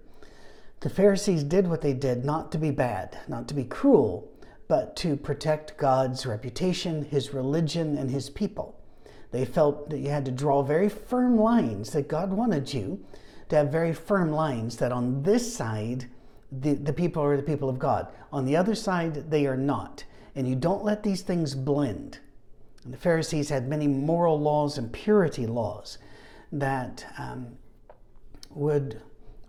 The 0.82 0.90
Pharisees 0.90 1.44
did 1.44 1.68
what 1.68 1.82
they 1.82 1.94
did 1.94 2.24
not 2.24 2.52
to 2.52 2.58
be 2.58 2.72
bad, 2.72 3.18
not 3.28 3.48
to 3.48 3.54
be 3.54 3.64
cruel, 3.64 4.30
but 4.68 4.96
to 4.98 5.16
protect 5.16 5.78
God's 5.78 6.26
reputation, 6.26 7.06
his 7.06 7.34
religion, 7.34 7.98
and 7.98 8.10
his 8.10 8.30
people. 8.30 8.80
They 9.32 9.46
felt 9.46 9.90
that 9.90 10.00
you 10.00 10.10
had 10.10 10.26
to 10.26 10.32
draw 10.32 10.62
very 10.64 10.90
firm 10.90 11.38
lines, 11.38 11.92
that 11.92 12.08
God 12.08 12.32
wanted 12.32 12.74
you 12.74 13.04
to 13.50 13.58
have 13.58 13.72
very 13.72 13.94
firm 13.94 14.32
lines 14.32 14.78
that 14.78 14.92
on 14.92 15.24
this 15.24 15.56
side, 15.56 16.10
the, 16.52 16.74
the 16.74 16.94
people 16.94 17.22
are 17.22 17.38
the 17.38 17.44
people 17.44 17.70
of 17.70 17.78
God. 17.78 18.08
On 18.32 18.46
the 18.46 18.56
other 18.56 18.76
side, 18.76 19.30
they 19.30 19.46
are 19.46 19.58
not. 19.58 20.04
And 20.36 20.48
you 20.48 20.56
don't 20.56 20.84
let 20.84 21.04
these 21.04 21.22
things 21.22 21.54
blend. 21.54 22.20
And 22.84 22.94
the 22.94 22.98
Pharisees 22.98 23.50
had 23.50 23.68
many 23.68 23.88
moral 23.88 24.40
laws 24.40 24.78
and 24.78 24.92
purity 24.92 25.46
laws 25.48 25.98
that 26.52 27.06
um, 27.18 27.58
would 28.52 29.02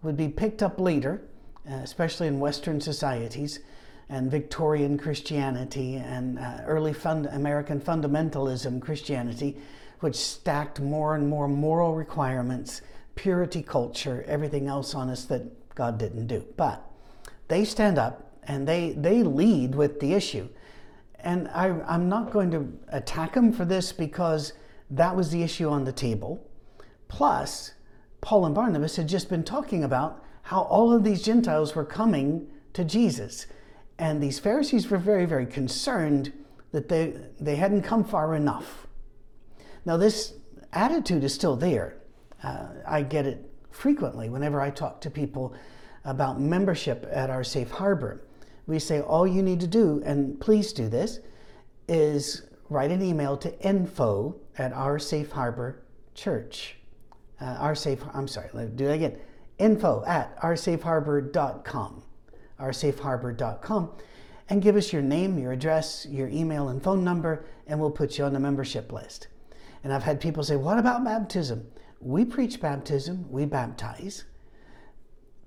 would 0.03 0.17
be 0.17 0.29
picked 0.29 0.63
up 0.63 0.81
later, 0.81 1.23
uh, 1.69 1.75
especially 1.75 2.27
in 2.29 2.39
Western 2.39 2.81
societies 2.81 3.61
and 4.09 4.31
Victorian 4.31 4.99
Christianity 4.99 5.97
and 5.97 6.39
uh, 6.39 6.61
early 6.67 6.93
fund- 6.93 7.27
American 7.27 7.81
fundamentalism 7.81 8.81
Christianity, 8.81 9.57
which 10.01 10.17
stacked 10.17 10.81
more 10.81 11.15
and 11.17 11.29
more 11.29 11.49
moral 11.49 11.95
requirements, 11.95 12.83
purity 13.15 13.63
culture, 13.63 14.25
everything 14.29 14.69
else 14.69 14.95
on 14.95 15.09
us 15.09 15.25
that 15.25 15.75
God 15.75 15.99
didn't 15.99 16.27
do. 16.27 16.45
But 16.57 16.83
they 17.49 17.65
stand 17.65 17.99
up 17.99 18.33
and 18.45 18.67
they, 18.67 18.93
they 18.93 19.23
lead 19.23 19.75
with 19.75 19.99
the 20.01 20.15
issue. 20.15 20.49
And 21.19 21.49
I, 21.49 21.69
I'm 21.89 22.09
not 22.09 22.31
going 22.31 22.51
to 22.53 22.73
attack 22.89 23.35
them 23.35 23.53
for 23.53 23.65
this 23.65 23.93
because 23.93 24.53
that 24.91 25.17
was 25.17 25.31
the 25.31 25.43
issue 25.43 25.69
on 25.69 25.85
the 25.85 25.93
table. 25.93 26.47
Plus, 27.09 27.73
Paul 28.21 28.47
and 28.47 28.55
Barnabas 28.55 28.97
had 28.97 29.09
just 29.09 29.29
been 29.29 29.43
talking 29.43 29.83
about 29.83 30.25
how 30.43 30.63
all 30.63 30.93
of 30.93 31.03
these 31.03 31.23
Gentiles 31.23 31.75
were 31.75 31.85
coming 31.85 32.49
to 32.73 32.85
Jesus. 32.85 33.47
And 33.99 34.23
these 34.23 34.39
Pharisees 34.39 34.91
were 34.91 34.99
very, 34.99 35.25
very 35.25 35.47
concerned 35.47 36.33
that 36.73 36.89
they, 36.89 37.17
they 37.41 37.57
hadn't 37.57 37.83
come 37.83 38.05
far 38.05 38.35
enough. 38.35 38.87
Now, 39.85 39.97
this 39.97 40.35
attitude 40.73 41.25
is 41.25 41.33
still 41.33 41.57
there. 41.57 41.97
Uh, 42.43 42.69
I 42.87 43.03
get 43.03 43.27
it 43.27 43.51
frequently 43.71 44.29
whenever 44.29 44.61
I 44.61 44.71
talk 44.71 45.01
to 45.03 45.11
people 45.11 45.55
about 46.05 46.41
membership 46.41 47.09
at 47.11 47.31
our 47.31 47.43
safe 47.43 47.71
harbor. 47.71 48.23
We 48.67 48.79
say, 48.79 49.01
all 49.01 49.27
you 49.27 49.43
need 49.43 49.61
to 49.61 49.67
do, 49.67 50.03
and 50.05 50.41
please 50.41 50.73
do 50.73 50.89
this, 50.89 51.21
is 51.89 52.43
write 52.69 52.91
an 52.91 53.03
email 53.03 53.37
to 53.39 53.61
info 53.61 54.37
at 54.59 54.73
our 54.73 54.99
safe 54.99 55.31
harbor 55.31 55.83
church 56.15 56.77
uh, 57.41 57.45
our 57.45 57.75
safe, 57.75 58.01
I'm 58.15 58.29
sorry, 58.29 58.49
let 58.53 58.71
me 58.71 58.77
do 58.77 58.87
that 58.87 58.95
again. 58.95 59.19
Info 59.59 60.05
at 60.07 60.39
oursafeharbor.com. 60.41 62.03
oursafeharbor.com 62.61 63.91
and 64.49 64.63
give 64.63 64.77
us 64.77 64.93
your 64.93 65.03
name, 65.03 65.39
your 65.39 65.53
address, 65.53 66.07
your 66.09 66.29
email, 66.29 66.69
and 66.69 66.83
phone 66.83 67.03
number, 67.03 67.45
and 67.67 67.81
we'll 67.81 67.91
put 67.91 68.19
you 68.19 68.25
on 68.25 68.33
the 68.33 68.41
membership 68.41 68.93
list. 68.93 69.29
And 69.83 69.93
I've 69.93 70.03
had 70.03 70.21
people 70.21 70.43
say, 70.43 70.57
What 70.57 70.79
about 70.79 71.05
baptism? 71.05 71.67
We 72.01 72.25
preach 72.25 72.61
baptism, 72.61 73.31
we 73.31 73.45
baptize. 73.45 74.25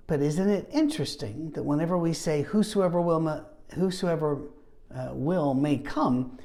But 0.07 0.21
isn't 0.21 0.49
it 0.49 0.69
interesting 0.73 1.51
that 1.51 1.63
whenever 1.63 1.97
we 1.97 2.13
say, 2.13 2.41
Whosoever 2.41 3.01
will, 3.01 3.45
whosoever, 3.75 4.41
uh, 4.93 5.09
will 5.13 5.53
may 5.53 5.77
come, 5.77 6.37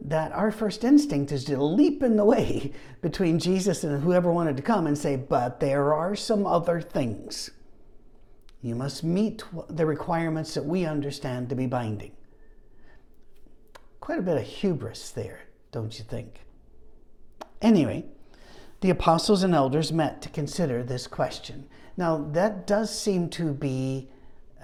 that 0.00 0.32
our 0.32 0.50
first 0.50 0.82
instinct 0.82 1.30
is 1.30 1.44
to 1.44 1.62
leap 1.62 2.02
in 2.02 2.16
the 2.16 2.24
way 2.24 2.72
between 3.00 3.38
Jesus 3.38 3.84
and 3.84 4.02
whoever 4.02 4.32
wanted 4.32 4.56
to 4.56 4.62
come 4.62 4.86
and 4.86 4.98
say, 4.98 5.16
But 5.16 5.60
there 5.60 5.94
are 5.94 6.14
some 6.14 6.46
other 6.46 6.80
things. 6.80 7.50
You 8.62 8.76
must 8.76 9.02
meet 9.02 9.42
the 9.68 9.84
requirements 9.84 10.54
that 10.54 10.64
we 10.64 10.86
understand 10.86 11.48
to 11.48 11.56
be 11.56 11.66
binding. 11.66 12.12
Quite 14.00 14.20
a 14.20 14.22
bit 14.22 14.36
of 14.36 14.44
hubris 14.44 15.10
there, 15.10 15.40
don't 15.72 15.98
you 15.98 16.04
think? 16.04 16.46
Anyway, 17.60 18.04
the 18.80 18.90
apostles 18.90 19.42
and 19.42 19.54
elders 19.54 19.92
met 19.92 20.22
to 20.22 20.28
consider 20.28 20.82
this 20.82 21.08
question. 21.08 21.68
Now, 21.96 22.28
that 22.32 22.66
does 22.66 22.96
seem 22.96 23.28
to 23.30 23.52
be 23.52 24.08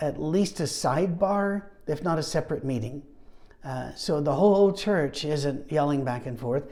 at 0.01 0.21
least 0.21 0.61
a 0.61 0.65
sidebar, 0.65 1.65
if 1.89 2.03
not 2.03 2.19
a 2.19 2.23
separate 2.23 2.65
meeting. 2.65 3.03
Uh, 3.65 3.93
so 3.95 4.21
the 4.21 4.35
whole 4.35 4.73
church 4.73 5.25
isn't 5.25 5.71
yelling 5.71 6.05
back 6.05 6.25
and 6.27 6.39
forth. 6.39 6.65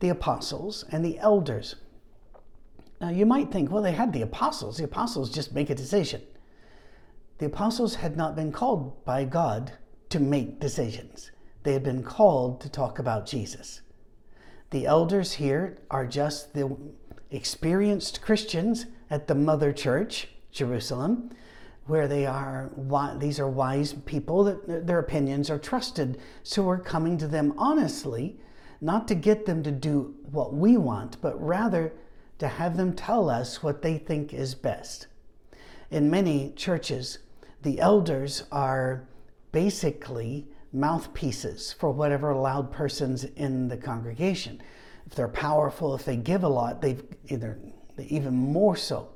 The 0.00 0.10
apostles 0.10 0.84
and 0.90 1.02
the 1.02 1.18
elders. 1.18 1.76
Now, 3.00 3.08
you 3.08 3.24
might 3.24 3.50
think, 3.50 3.70
well, 3.70 3.82
they 3.82 3.92
had 3.92 4.12
the 4.12 4.22
apostles. 4.22 4.76
The 4.76 4.84
apostles 4.84 5.30
just 5.30 5.54
make 5.54 5.70
a 5.70 5.74
decision. 5.74 6.20
The 7.38 7.46
apostles 7.46 7.96
had 7.96 8.16
not 8.16 8.36
been 8.36 8.52
called 8.52 9.04
by 9.04 9.24
God 9.24 9.72
to 10.10 10.20
make 10.20 10.60
decisions, 10.60 11.30
they 11.64 11.72
had 11.72 11.82
been 11.82 12.02
called 12.02 12.60
to 12.60 12.68
talk 12.68 12.98
about 12.98 13.26
Jesus. 13.26 13.80
The 14.70 14.86
elders 14.86 15.32
here 15.32 15.78
are 15.90 16.06
just 16.06 16.54
the 16.54 16.76
experienced 17.30 18.20
Christians 18.22 18.86
at 19.10 19.26
the 19.26 19.34
mother 19.34 19.72
church, 19.72 20.28
Jerusalem, 20.52 21.30
where 21.86 22.08
they 22.08 22.26
are 22.26 22.70
these 23.18 23.40
are 23.40 23.48
wise 23.48 23.92
people 23.92 24.44
that 24.44 24.86
their 24.86 24.98
opinions 24.98 25.50
are 25.50 25.58
trusted. 25.58 26.18
So 26.42 26.62
we're 26.62 26.78
coming 26.78 27.18
to 27.18 27.26
them 27.26 27.54
honestly, 27.58 28.38
not 28.80 29.08
to 29.08 29.14
get 29.14 29.46
them 29.46 29.62
to 29.64 29.70
do 29.70 30.14
what 30.30 30.54
we 30.54 30.76
want, 30.76 31.20
but 31.20 31.40
rather 31.42 31.92
to 32.38 32.48
have 32.48 32.76
them 32.76 32.94
tell 32.94 33.28
us 33.28 33.62
what 33.62 33.82
they 33.82 33.98
think 33.98 34.32
is 34.32 34.54
best. 34.54 35.06
In 35.90 36.10
many 36.10 36.52
churches, 36.56 37.18
the 37.64 37.80
elders 37.80 38.44
are 38.52 39.08
basically 39.50 40.46
mouthpieces 40.72 41.72
for 41.72 41.90
whatever 41.90 42.34
loud 42.34 42.70
persons 42.70 43.24
in 43.24 43.68
the 43.68 43.76
congregation. 43.76 44.60
If 45.06 45.14
they're 45.14 45.28
powerful, 45.28 45.94
if 45.94 46.04
they 46.04 46.16
give 46.16 46.44
a 46.44 46.48
lot, 46.48 46.80
they've 46.80 47.02
either 47.28 47.58
even 47.98 48.34
more 48.34 48.76
so. 48.76 49.08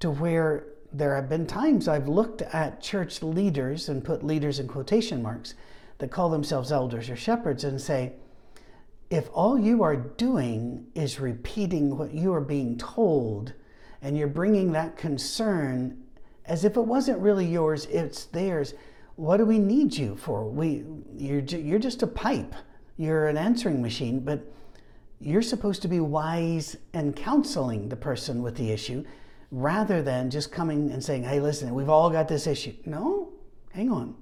To 0.00 0.10
where 0.10 0.66
there 0.92 1.14
have 1.14 1.28
been 1.28 1.46
times 1.46 1.88
I've 1.88 2.08
looked 2.08 2.42
at 2.42 2.80
church 2.80 3.22
leaders 3.22 3.88
and 3.88 4.04
put 4.04 4.24
leaders 4.24 4.58
in 4.58 4.68
quotation 4.68 5.22
marks 5.22 5.54
that 5.98 6.10
call 6.10 6.30
themselves 6.30 6.72
elders 6.72 7.10
or 7.10 7.16
shepherds 7.16 7.64
and 7.64 7.80
say, 7.80 8.14
if 9.10 9.28
all 9.32 9.58
you 9.58 9.82
are 9.82 9.96
doing 9.96 10.86
is 10.94 11.20
repeating 11.20 11.96
what 11.96 12.12
you 12.12 12.32
are 12.32 12.40
being 12.40 12.78
told 12.78 13.52
and 14.00 14.16
you're 14.16 14.28
bringing 14.28 14.72
that 14.72 14.96
concern 14.96 16.04
as 16.48 16.64
if 16.64 16.76
it 16.76 16.80
wasn't 16.80 17.18
really 17.18 17.46
yours, 17.46 17.86
it's 17.86 18.24
theirs. 18.26 18.74
What 19.16 19.36
do 19.36 19.44
we 19.44 19.58
need 19.58 19.96
you 19.96 20.16
for? 20.16 20.44
We, 20.48 20.84
you're, 21.14 21.40
you're 21.40 21.78
just 21.78 22.02
a 22.02 22.06
pipe. 22.06 22.54
You're 22.96 23.28
an 23.28 23.36
answering 23.36 23.80
machine, 23.80 24.20
but 24.20 24.40
you're 25.20 25.42
supposed 25.42 25.82
to 25.82 25.88
be 25.88 26.00
wise 26.00 26.76
and 26.94 27.14
counseling 27.14 27.88
the 27.88 27.96
person 27.96 28.42
with 28.42 28.56
the 28.56 28.70
issue 28.70 29.04
rather 29.50 30.02
than 30.02 30.30
just 30.30 30.52
coming 30.52 30.90
and 30.90 31.02
saying, 31.02 31.24
hey, 31.24 31.40
listen, 31.40 31.74
we've 31.74 31.88
all 31.88 32.10
got 32.10 32.28
this 32.28 32.46
issue. 32.46 32.74
No, 32.84 33.32
hang 33.72 33.90
on. 33.90 34.14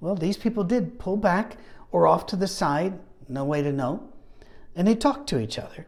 Well, 0.00 0.14
these 0.14 0.36
people 0.36 0.64
did 0.64 0.98
pull 0.98 1.16
back 1.16 1.56
or 1.90 2.06
off 2.06 2.26
to 2.26 2.36
the 2.36 2.46
side, 2.46 2.98
no 3.28 3.44
way 3.44 3.62
to 3.62 3.72
know, 3.72 4.08
and 4.74 4.86
they 4.86 4.94
talked 4.94 5.28
to 5.30 5.40
each 5.40 5.58
other. 5.58 5.86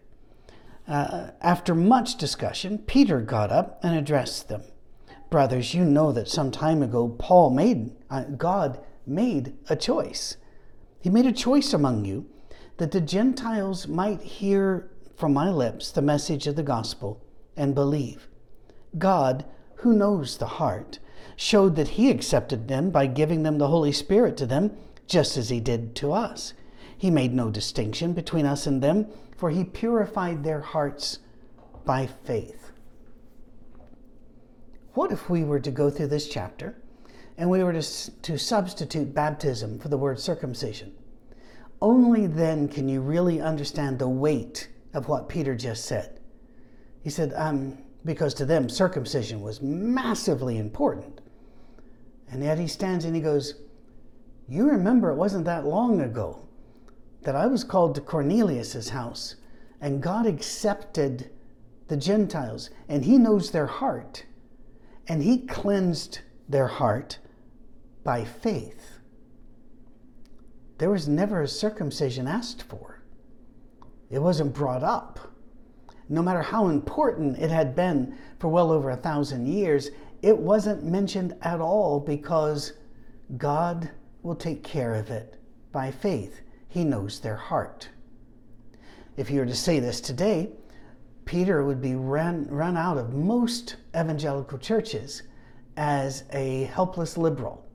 Uh, 0.87 1.31
after 1.41 1.75
much 1.75 2.17
discussion, 2.17 2.79
Peter 2.79 3.21
got 3.21 3.53
up 3.53 3.79
and 3.83 3.95
addressed 3.95 4.49
them. 4.49 4.63
Brothers, 5.31 5.75
you 5.75 5.85
know 5.85 6.11
that 6.13 6.29
some 6.29 6.51
time 6.51 6.83
ago 6.83 7.09
Paul 7.19 7.51
made, 7.51 7.91
uh, 8.09 8.25
God 8.25 8.81
made 9.07 9.55
a 9.69 9.77
choice. 9.77 10.37
He 11.01 11.11
made 11.11 11.27
a 11.27 11.33
choice 11.33 11.73
among 11.73 12.05
you 12.05 12.27
that 12.79 12.93
the 12.93 13.01
Gentiles 13.01 13.87
might 13.87 14.23
hear 14.23 14.91
from 15.17 15.33
my 15.33 15.51
lips 15.51 15.91
the 15.91 16.03
message 16.03 16.47
of 16.47 16.57
the 16.57 16.63
gospel 16.63 17.21
and 17.57 17.75
believe. 17.75 18.29
God, 18.97 19.45
who 19.77 19.93
knows 19.93 20.39
the 20.39 20.47
heart, 20.47 20.99
showed 21.37 21.77
that 21.77 21.89
He 21.89 22.11
accepted 22.11 22.69
them 22.69 22.91
by 22.91 23.07
giving 23.07 23.43
them 23.43 23.59
the 23.59 23.69
Holy 23.69 23.93
Spirit 23.93 24.37
to 24.39 24.47
them, 24.47 24.77
just 25.07 25.37
as 25.37 25.51
He 25.51 25.61
did 25.61 25.95
to 25.97 26.13
us. 26.13 26.55
He 26.97 27.11
made 27.11 27.35
no 27.35 27.51
distinction 27.51 28.13
between 28.13 28.47
us 28.47 28.67
and 28.67 28.83
them, 28.83 29.07
for 29.37 29.51
He 29.51 29.65
purified 29.65 30.43
their 30.43 30.61
hearts 30.61 31.19
by 31.85 32.07
faith. 32.07 32.68
What 34.99 35.13
if 35.13 35.31
we 35.31 35.45
were 35.45 35.61
to 35.61 35.71
go 35.71 35.91
through 35.91 36.09
this 36.09 36.29
chapter 36.29 36.75
and 37.37 37.49
we 37.49 37.63
were 37.63 37.73
to, 37.73 38.11
to 38.23 38.37
substitute 38.37 39.15
baptism 39.15 39.79
for 39.79 39.87
the 39.87 39.97
word 39.97 40.19
circumcision? 40.19 40.93
Only 41.81 42.27
then 42.27 42.67
can 42.67 42.89
you 42.89 43.01
really 43.01 43.41
understand 43.41 44.01
the 44.01 44.09
weight 44.09 44.69
of 44.95 45.07
what 45.07 45.29
Peter 45.29 45.55
just 45.55 45.85
said. 45.85 46.19
He 47.01 47.11
said, 47.11 47.33
um, 47.37 47.79
because 48.05 48.35
to 48.35 48.45
them, 48.45 48.69
circumcision 48.69 49.41
was 49.41 49.63
massively 49.63 50.59
important. 50.59 51.21
And 52.29 52.43
yet 52.43 52.59
he 52.59 52.67
stands 52.67 53.05
and 53.05 53.15
he 53.15 53.23
goes, 53.23 53.55
You 54.49 54.69
remember 54.69 55.11
it 55.11 55.17
wasn't 55.17 55.45
that 55.45 55.65
long 55.65 56.01
ago 56.01 56.41
that 57.23 57.37
I 57.37 57.47
was 57.47 57.63
called 57.63 57.95
to 57.95 58.01
Cornelius's 58.01 58.89
house, 58.89 59.37
and 59.81 60.03
God 60.03 60.27
accepted 60.27 61.31
the 61.87 61.97
Gentiles, 61.97 62.71
and 62.89 63.05
he 63.05 63.17
knows 63.17 63.53
their 63.53 63.69
heart 63.69 64.25
and 65.09 65.23
he 65.23 65.39
cleansed 65.39 66.21
their 66.49 66.67
heart 66.67 67.19
by 68.05 68.25
faith. 68.25 68.99
There 70.79 70.91
was 70.91 71.09
never 71.09 71.43
a 71.43 71.49
circumcision 71.49 72.29
asked 72.29 72.63
for, 72.63 73.03
it 74.11 74.21
wasn't 74.21 74.55
brought 74.55 74.83
up. 74.83 75.19
No 76.09 76.23
matter 76.23 76.41
how 76.41 76.69
important 76.69 77.39
it 77.39 77.51
had 77.51 77.77
been 77.77 78.17
for 78.39 78.49
well 78.49 78.73
over 78.73 78.91
a 78.91 78.97
thousand 78.97 79.47
years, 79.47 79.91
it 80.23 80.37
wasn't 80.37 80.85
mentioned 80.85 81.35
at 81.43 81.61
all 81.61 82.01
because 82.01 82.73
God 83.37 83.91
will 84.23 84.35
take 84.35 84.63
care 84.65 84.95
of 84.95 85.11
it 85.11 85.39
by 85.71 85.91
faith. 85.91 86.41
He 86.69 86.85
knows 86.85 87.21
their 87.21 87.37
heart. 87.37 87.89
If 89.17 89.31
you 89.31 89.41
were 89.41 89.47
to 89.47 89.55
say 89.55 89.81
this 89.81 90.01
today, 90.01 90.51
Peter 91.29 91.63
would 91.63 91.83
be 91.83 91.95
run, 91.95 92.47
run 92.49 92.75
out 92.75 92.97
of 92.97 93.13
most 93.13 93.77
evangelical 93.95 94.57
churches 94.57 95.25
as 95.77 96.25
a 96.33 96.63
helpless 96.73 97.19
liberal. 97.19 97.67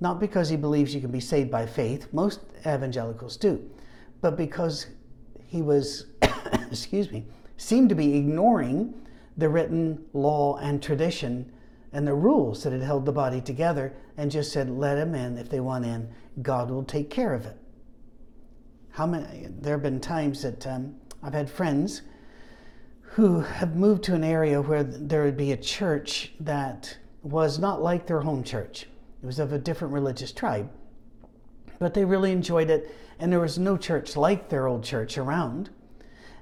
Not 0.00 0.18
because 0.18 0.48
he 0.48 0.56
believes 0.56 0.92
you 0.92 1.00
can 1.00 1.12
be 1.12 1.20
saved 1.20 1.52
by 1.52 1.66
faith, 1.66 2.08
most 2.12 2.40
evangelicals 2.66 3.36
do, 3.36 3.70
but 4.20 4.36
because 4.36 4.88
he 5.46 5.62
was, 5.62 6.06
excuse 6.68 7.12
me, 7.12 7.24
seemed 7.58 7.90
to 7.90 7.94
be 7.94 8.16
ignoring 8.16 8.92
the 9.36 9.48
written 9.48 10.04
law 10.12 10.56
and 10.56 10.82
tradition 10.82 11.52
and 11.92 12.04
the 12.04 12.14
rules 12.14 12.64
that 12.64 12.72
had 12.72 12.82
held 12.82 13.06
the 13.06 13.12
body 13.12 13.40
together 13.40 13.94
and 14.16 14.32
just 14.32 14.52
said, 14.52 14.68
let 14.68 14.96
them 14.96 15.14
in. 15.14 15.38
If 15.38 15.48
they 15.48 15.60
want 15.60 15.84
in, 15.84 16.12
God 16.42 16.72
will 16.72 16.82
take 16.82 17.08
care 17.08 17.34
of 17.34 17.46
it. 17.46 17.56
How 18.90 19.06
many, 19.06 19.46
there 19.60 19.74
have 19.74 19.82
been 19.84 20.00
times 20.00 20.42
that 20.42 20.66
um, 20.66 20.96
I've 21.22 21.34
had 21.34 21.48
friends 21.48 22.02
who 23.14 23.38
have 23.38 23.76
moved 23.76 24.02
to 24.02 24.12
an 24.12 24.24
area 24.24 24.60
where 24.60 24.82
there 24.82 25.22
would 25.22 25.36
be 25.36 25.52
a 25.52 25.56
church 25.56 26.32
that 26.40 26.98
was 27.22 27.60
not 27.60 27.80
like 27.80 28.08
their 28.08 28.20
home 28.20 28.42
church. 28.42 28.88
It 29.22 29.26
was 29.26 29.38
of 29.38 29.52
a 29.52 29.58
different 29.58 29.94
religious 29.94 30.32
tribe. 30.32 30.68
But 31.78 31.94
they 31.94 32.04
really 32.04 32.32
enjoyed 32.32 32.70
it, 32.70 32.92
and 33.20 33.30
there 33.30 33.38
was 33.38 33.56
no 33.56 33.76
church 33.76 34.16
like 34.16 34.48
their 34.48 34.66
old 34.66 34.82
church 34.82 35.16
around. 35.16 35.70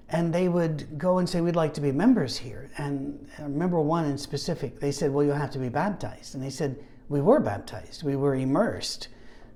And 0.09 0.33
they 0.33 0.49
would 0.49 0.99
go 0.99 1.19
and 1.19 1.29
say, 1.29 1.43
We'd 1.43 1.57
like 1.57 1.75
to 1.75 1.83
be 1.83 1.93
members 1.93 2.39
here. 2.39 2.71
And 2.79 3.29
I 3.39 3.43
remember 3.43 3.79
one 3.79 4.07
in 4.07 4.17
specific, 4.17 4.81
they 4.81 4.93
said, 4.93 5.11
Well, 5.11 5.27
you'll 5.27 5.37
have 5.37 5.51
to 5.51 5.59
be 5.59 5.69
baptized. 5.69 6.35
And 6.35 6.43
they 6.43 6.51
said, 6.51 6.83
We 7.11 7.21
were 7.21 7.41
baptized, 7.41 8.03
we 8.03 8.17
were 8.17 8.35
immersed 8.35 9.09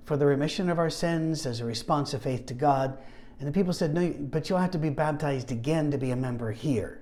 for 0.05 0.19
the 0.19 0.27
remission 0.27 0.69
of 0.69 0.79
our 0.79 0.91
sins 0.91 1.47
as 1.47 1.61
a 1.61 1.65
response 1.65 2.13
of 2.13 2.21
faith 2.21 2.45
to 2.47 2.55
God. 2.55 2.99
And 3.39 3.49
the 3.49 3.53
people 3.53 3.73
said, 3.73 3.95
No, 3.95 4.15
but 4.19 4.51
you'll 4.51 4.59
have 4.59 4.71
to 4.73 4.79
be 4.79 4.91
baptized 4.91 5.51
again 5.51 5.91
to 5.93 5.97
be 5.97 6.11
a 6.11 6.17
member 6.17 6.53
here. 6.53 7.01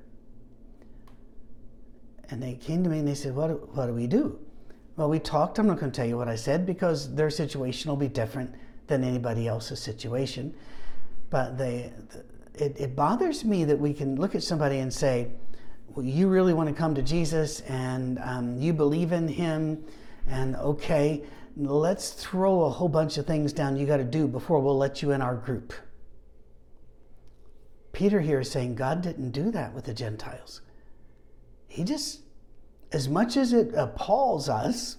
And 2.31 2.43
they 2.43 2.55
came 2.55 2.83
to 2.85 2.91
me 2.91 2.99
and 2.99 3.09
they 3.09 3.15
said, 3.15 3.35
What, 3.35 3.75
what 3.75 3.87
do 3.87 3.95
we 3.95 4.07
do? 4.07 4.39
Well, 4.97 5.09
we 5.09 5.19
talked. 5.19 5.59
I'm 5.59 5.67
not 5.67 5.79
going 5.79 5.91
to 5.91 5.97
tell 5.97 6.07
you 6.07 6.17
what 6.17 6.29
I 6.29 6.37
said 6.37 6.65
because 6.67 7.15
their 7.15 7.31
situation 7.31 7.91
will 7.91 7.97
be 7.97 8.09
different 8.09 8.55
than 8.87 9.03
anybody 9.03 9.49
else's 9.49 9.81
situation. 9.81 10.55
But 11.31 11.59
they, 11.59 11.93
it, 12.55 12.77
it 12.79 12.97
bothers 12.97 13.45
me 13.45 13.65
that 13.65 13.79
we 13.79 13.93
can 13.93 14.17
look 14.17 14.35
at 14.35 14.43
somebody 14.43 14.79
and 14.79 14.93
say, 14.93 15.31
well, 15.89 16.05
you 16.05 16.29
really 16.29 16.55
want 16.55 16.69
to 16.69 16.75
come 16.75 16.95
to 16.95 17.03
Jesus 17.03 17.61
and 17.63 18.19
um, 18.21 18.59
you 18.59 18.73
believe 18.73 19.13
in 19.13 19.29
him, 19.29 19.85
and 20.29 20.57
okay, 20.57 21.23
let's 21.57 22.13
throw 22.13 22.65
a 22.65 22.71
whole 22.71 22.89
bunch 22.89 23.17
of 23.19 23.27
things 23.27 23.53
down 23.53 23.77
you 23.77 23.87
got 23.87 23.99
to 23.99 24.05
do 24.05 24.27
before 24.27 24.61
we'll 24.61 24.77
let 24.77 25.03
you 25.03 25.13
in 25.13 25.23
our 25.23 25.37
group. 25.37 25.73
Peter 27.93 28.21
here 28.21 28.41
is 28.41 28.51
saying 28.51 28.75
God 28.75 29.03
didn't 29.03 29.31
do 29.31 29.53
that 29.53 29.73
with 29.73 29.85
the 29.85 29.95
Gentiles. 29.95 30.63
He 31.75 31.83
just, 31.83 32.21
as 32.93 33.09
much 33.09 33.37
as 33.37 33.53
it 33.53 33.75
appalls 33.75 34.49
us, 34.49 34.99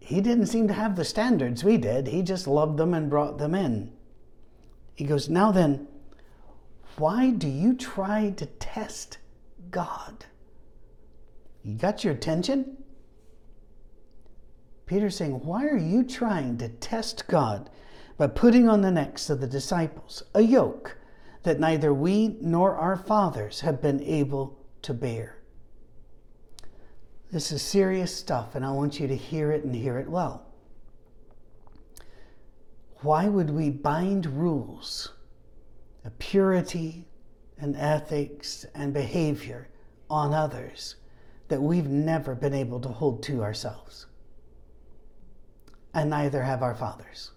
he 0.00 0.20
didn't 0.20 0.46
seem 0.46 0.66
to 0.66 0.74
have 0.74 0.96
the 0.96 1.04
standards 1.04 1.62
we 1.62 1.76
did. 1.76 2.08
He 2.08 2.22
just 2.22 2.48
loved 2.48 2.78
them 2.78 2.94
and 2.94 3.08
brought 3.08 3.38
them 3.38 3.54
in. 3.54 3.92
He 4.96 5.04
goes, 5.04 5.28
Now 5.28 5.52
then, 5.52 5.86
why 6.96 7.30
do 7.30 7.46
you 7.46 7.74
try 7.74 8.30
to 8.30 8.46
test 8.46 9.18
God? 9.70 10.24
You 11.62 11.76
got 11.76 12.02
your 12.02 12.14
attention? 12.14 12.78
Peter's 14.86 15.14
saying, 15.14 15.44
Why 15.44 15.64
are 15.64 15.78
you 15.78 16.02
trying 16.02 16.58
to 16.58 16.68
test 16.68 17.28
God 17.28 17.70
by 18.16 18.26
putting 18.26 18.68
on 18.68 18.80
the 18.80 18.90
necks 18.90 19.30
of 19.30 19.40
the 19.40 19.46
disciples 19.46 20.24
a 20.34 20.40
yoke 20.40 20.98
that 21.44 21.60
neither 21.60 21.94
we 21.94 22.36
nor 22.40 22.74
our 22.74 22.96
fathers 22.96 23.60
have 23.60 23.80
been 23.80 24.02
able 24.02 24.58
to 24.82 24.92
bear? 24.92 25.37
This 27.30 27.52
is 27.52 27.60
serious 27.60 28.14
stuff, 28.14 28.54
and 28.54 28.64
I 28.64 28.70
want 28.70 28.98
you 28.98 29.06
to 29.06 29.16
hear 29.16 29.52
it 29.52 29.64
and 29.64 29.74
hear 29.74 29.98
it 29.98 30.08
well. 30.08 30.46
Why 33.00 33.28
would 33.28 33.50
we 33.50 33.70
bind 33.70 34.26
rules 34.26 35.12
purity 36.18 37.06
and 37.58 37.76
ethics 37.76 38.64
and 38.74 38.94
behavior 38.94 39.68
on 40.08 40.32
others 40.32 40.96
that 41.48 41.60
we've 41.60 41.88
never 41.88 42.34
been 42.34 42.54
able 42.54 42.80
to 42.80 42.88
hold 42.88 43.22
to 43.24 43.42
ourselves? 43.42 44.06
And 45.92 46.10
neither 46.10 46.42
have 46.42 46.62
our 46.62 46.74
fathers. 46.74 47.32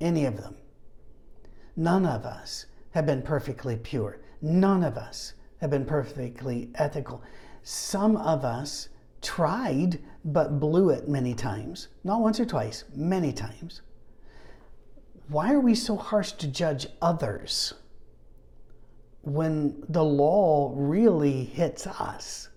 Any 0.00 0.24
of 0.24 0.36
them. 0.36 0.56
None 1.76 2.06
of 2.06 2.24
us 2.24 2.66
have 2.90 3.06
been 3.06 3.22
perfectly 3.22 3.76
pure. 3.76 4.20
None 4.42 4.82
of 4.82 4.96
us 4.96 5.34
have 5.60 5.70
been 5.70 5.84
perfectly 5.84 6.70
ethical. 6.74 7.22
Some 7.62 8.16
of 8.16 8.44
us 8.44 8.88
tried 9.22 10.00
but 10.24 10.60
blew 10.60 10.90
it 10.90 11.08
many 11.08 11.34
times. 11.34 11.88
Not 12.04 12.20
once 12.20 12.40
or 12.40 12.44
twice, 12.44 12.84
many 12.94 13.32
times. 13.32 13.82
Why 15.28 15.52
are 15.52 15.60
we 15.60 15.74
so 15.74 15.96
harsh 15.96 16.32
to 16.32 16.48
judge 16.48 16.86
others 17.00 17.74
when 19.22 19.84
the 19.88 20.04
law 20.04 20.72
really 20.74 21.44
hits 21.44 21.86
us? 21.86 22.48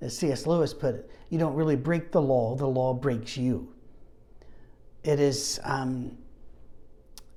As 0.00 0.16
C.S. 0.16 0.46
Lewis 0.46 0.72
put 0.72 0.94
it, 0.94 1.10
you 1.28 1.38
don't 1.38 1.54
really 1.54 1.76
break 1.76 2.12
the 2.12 2.22
law, 2.22 2.54
the 2.54 2.66
law 2.66 2.94
breaks 2.94 3.36
you. 3.36 3.72
It 5.02 5.20
is, 5.20 5.60
um, 5.64 6.16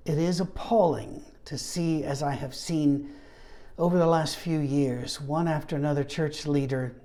it 0.05 0.17
is 0.17 0.39
appalling 0.39 1.23
to 1.45 1.57
see, 1.57 2.03
as 2.03 2.23
I 2.23 2.33
have 2.33 2.53
seen 2.55 3.09
over 3.77 3.97
the 3.97 4.05
last 4.05 4.37
few 4.37 4.59
years, 4.59 5.19
one 5.19 5.47
after 5.47 5.75
another 5.75 6.03
church 6.03 6.45
leader 6.45 6.95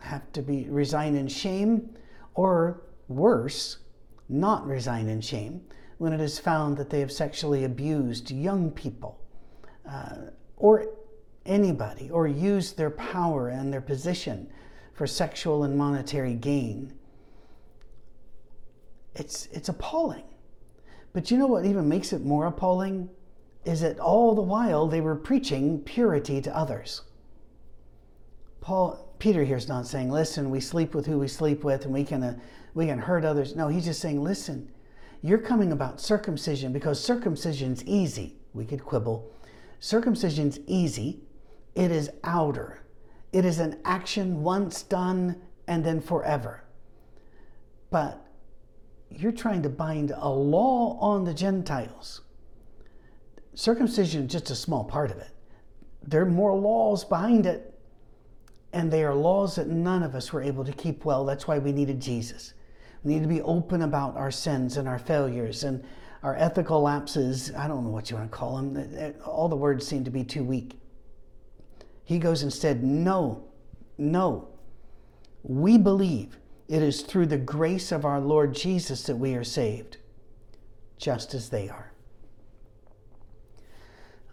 have 0.00 0.30
to 0.32 0.42
be 0.42 0.66
resign 0.68 1.16
in 1.16 1.28
shame, 1.28 1.90
or 2.34 2.82
worse, 3.08 3.78
not 4.28 4.66
resign 4.66 5.08
in 5.08 5.20
shame 5.20 5.60
when 5.98 6.12
it 6.12 6.20
is 6.20 6.38
found 6.38 6.76
that 6.76 6.90
they 6.90 7.00
have 7.00 7.10
sexually 7.10 7.64
abused 7.64 8.30
young 8.30 8.70
people 8.70 9.20
uh, 9.90 10.16
or 10.56 10.86
anybody, 11.46 12.10
or 12.10 12.28
used 12.28 12.76
their 12.76 12.90
power 12.90 13.48
and 13.48 13.72
their 13.72 13.80
position 13.80 14.48
for 14.92 15.06
sexual 15.06 15.64
and 15.64 15.76
monetary 15.76 16.34
gain. 16.34 16.92
It's, 19.14 19.46
it's 19.46 19.68
appalling. 19.68 20.24
But 21.12 21.30
you 21.30 21.38
know 21.38 21.46
what 21.46 21.64
even 21.64 21.88
makes 21.88 22.12
it 22.12 22.24
more 22.24 22.46
appalling? 22.46 23.08
Is 23.64 23.80
that 23.80 23.98
all 23.98 24.34
the 24.34 24.42
while 24.42 24.86
they 24.86 25.00
were 25.00 25.16
preaching 25.16 25.80
purity 25.80 26.40
to 26.42 26.56
others. 26.56 27.02
Paul, 28.60 29.07
Peter 29.18 29.44
here 29.44 29.56
is 29.56 29.68
not 29.68 29.86
saying, 29.86 30.10
listen, 30.10 30.50
we 30.50 30.60
sleep 30.60 30.94
with 30.94 31.06
who 31.06 31.18
we 31.18 31.28
sleep 31.28 31.64
with 31.64 31.84
and 31.84 31.92
we 31.92 32.04
can, 32.04 32.22
uh, 32.22 32.38
we 32.74 32.86
can 32.86 32.98
hurt 32.98 33.24
others. 33.24 33.56
No, 33.56 33.68
he's 33.68 33.84
just 33.84 34.00
saying, 34.00 34.22
listen, 34.22 34.70
you're 35.22 35.38
coming 35.38 35.72
about 35.72 36.00
circumcision 36.00 36.72
because 36.72 37.04
circumcision's 37.04 37.84
easy. 37.84 38.36
We 38.54 38.64
could 38.64 38.84
quibble. 38.84 39.30
Circumcision's 39.80 40.60
easy. 40.66 41.20
It 41.74 41.90
is 41.90 42.10
outer. 42.22 42.80
It 43.32 43.44
is 43.44 43.58
an 43.58 43.78
action 43.84 44.42
once 44.42 44.82
done 44.82 45.40
and 45.66 45.84
then 45.84 46.00
forever. 46.00 46.64
But 47.90 48.24
you're 49.10 49.32
trying 49.32 49.62
to 49.62 49.68
bind 49.68 50.12
a 50.16 50.28
law 50.28 50.98
on 51.00 51.24
the 51.24 51.34
Gentiles. 51.34 52.22
Circumcision 53.54 54.26
is 54.26 54.32
just 54.32 54.50
a 54.50 54.54
small 54.54 54.84
part 54.84 55.10
of 55.10 55.18
it. 55.18 55.30
There 56.04 56.22
are 56.22 56.26
more 56.26 56.56
laws 56.56 57.04
behind 57.04 57.44
it 57.44 57.77
and 58.72 58.90
they 58.90 59.04
are 59.04 59.14
laws 59.14 59.56
that 59.56 59.68
none 59.68 60.02
of 60.02 60.14
us 60.14 60.32
were 60.32 60.42
able 60.42 60.64
to 60.64 60.72
keep 60.72 61.04
well. 61.04 61.24
That's 61.24 61.48
why 61.48 61.58
we 61.58 61.72
needed 61.72 62.00
Jesus. 62.00 62.54
We 63.02 63.14
need 63.14 63.22
to 63.22 63.28
be 63.28 63.42
open 63.42 63.82
about 63.82 64.16
our 64.16 64.30
sins 64.30 64.76
and 64.76 64.88
our 64.88 64.98
failures 64.98 65.64
and 65.64 65.84
our 66.22 66.36
ethical 66.36 66.82
lapses. 66.82 67.52
I 67.54 67.68
don't 67.68 67.84
know 67.84 67.90
what 67.90 68.10
you 68.10 68.16
want 68.16 68.30
to 68.30 68.36
call 68.36 68.56
them. 68.56 69.14
All 69.24 69.48
the 69.48 69.56
words 69.56 69.86
seem 69.86 70.04
to 70.04 70.10
be 70.10 70.24
too 70.24 70.44
weak. 70.44 70.78
He 72.04 72.18
goes 72.18 72.42
and 72.42 72.52
said, 72.52 72.82
No, 72.82 73.44
no. 73.96 74.48
We 75.42 75.78
believe 75.78 76.38
it 76.68 76.82
is 76.82 77.02
through 77.02 77.26
the 77.26 77.38
grace 77.38 77.92
of 77.92 78.04
our 78.04 78.20
Lord 78.20 78.54
Jesus 78.54 79.04
that 79.04 79.16
we 79.16 79.34
are 79.34 79.44
saved, 79.44 79.98
just 80.98 81.32
as 81.34 81.48
they 81.48 81.68
are. 81.68 81.87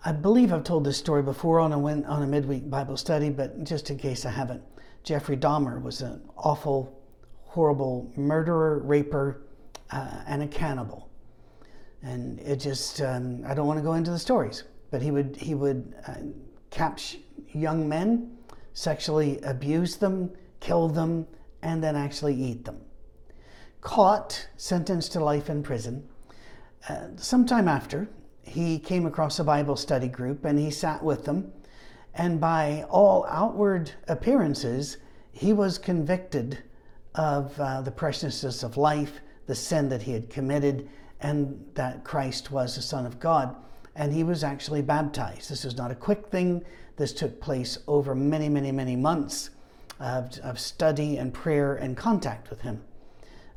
I 0.07 0.11
believe 0.11 0.53
I've 0.53 0.63
told 0.63 0.83
this 0.83 0.99
story 0.99 1.23
before 1.23 1.59
on 1.59 1.73
a, 1.73 1.79
on 1.79 2.21
a 2.21 2.27
midweek 2.27 2.69
Bible 2.69 2.95
study, 2.95 3.31
but 3.31 3.63
just 3.63 3.89
in 3.89 3.97
case 3.97 4.23
I 4.23 4.29
haven't, 4.29 4.61
Jeffrey 5.03 5.35
Dahmer 5.35 5.81
was 5.81 6.01
an 6.01 6.21
awful, 6.37 7.01
horrible 7.41 8.11
murderer, 8.15 8.77
raper, 8.83 9.41
uh, 9.89 10.21
and 10.27 10.43
a 10.43 10.47
cannibal. 10.47 11.09
And 12.03 12.39
it 12.41 12.57
just, 12.57 13.01
um, 13.01 13.43
I 13.47 13.55
don't 13.55 13.65
want 13.65 13.79
to 13.79 13.83
go 13.83 13.93
into 13.93 14.11
the 14.11 14.19
stories, 14.19 14.63
but 14.91 15.01
he 15.01 15.09
would, 15.09 15.35
he 15.37 15.55
would 15.55 15.95
uh, 16.07 16.17
capture 16.69 17.17
young 17.51 17.89
men, 17.89 18.37
sexually 18.73 19.39
abuse 19.41 19.95
them, 19.95 20.29
kill 20.59 20.87
them, 20.87 21.25
and 21.63 21.83
then 21.83 21.95
actually 21.95 22.35
eat 22.35 22.63
them. 22.63 22.79
Caught, 23.81 24.49
sentenced 24.55 25.13
to 25.13 25.19
life 25.19 25.49
in 25.49 25.63
prison. 25.63 26.07
Uh, 26.87 27.07
sometime 27.15 27.67
after, 27.67 28.07
he 28.45 28.79
came 28.79 29.05
across 29.05 29.39
a 29.39 29.43
Bible 29.43 29.75
study 29.75 30.07
group 30.07 30.45
and 30.45 30.57
he 30.57 30.71
sat 30.71 31.03
with 31.03 31.25
them. 31.25 31.51
And 32.13 32.39
by 32.39 32.85
all 32.89 33.25
outward 33.27 33.91
appearances, 34.07 34.97
he 35.31 35.51
was 35.51 35.77
convicted 35.77 36.59
of 37.15 37.59
uh, 37.59 37.81
the 37.81 37.91
preciousness 37.91 38.63
of 38.63 38.77
life, 38.77 39.19
the 39.47 39.55
sin 39.55 39.89
that 39.89 40.01
he 40.01 40.13
had 40.13 40.29
committed, 40.29 40.87
and 41.19 41.65
that 41.73 42.03
Christ 42.03 42.51
was 42.51 42.75
the 42.75 42.81
Son 42.81 43.05
of 43.05 43.19
God. 43.19 43.55
And 43.95 44.13
he 44.13 44.23
was 44.23 44.43
actually 44.43 44.81
baptized. 44.81 45.49
This 45.49 45.63
was 45.63 45.75
not 45.75 45.91
a 45.91 45.95
quick 45.95 46.27
thing. 46.27 46.63
This 46.97 47.13
took 47.13 47.41
place 47.41 47.79
over 47.87 48.15
many, 48.15 48.47
many, 48.47 48.71
many 48.71 48.95
months 48.95 49.49
of, 49.99 50.37
of 50.39 50.59
study 50.59 51.17
and 51.17 51.33
prayer 51.33 51.75
and 51.75 51.97
contact 51.97 52.49
with 52.49 52.61
him. 52.61 52.81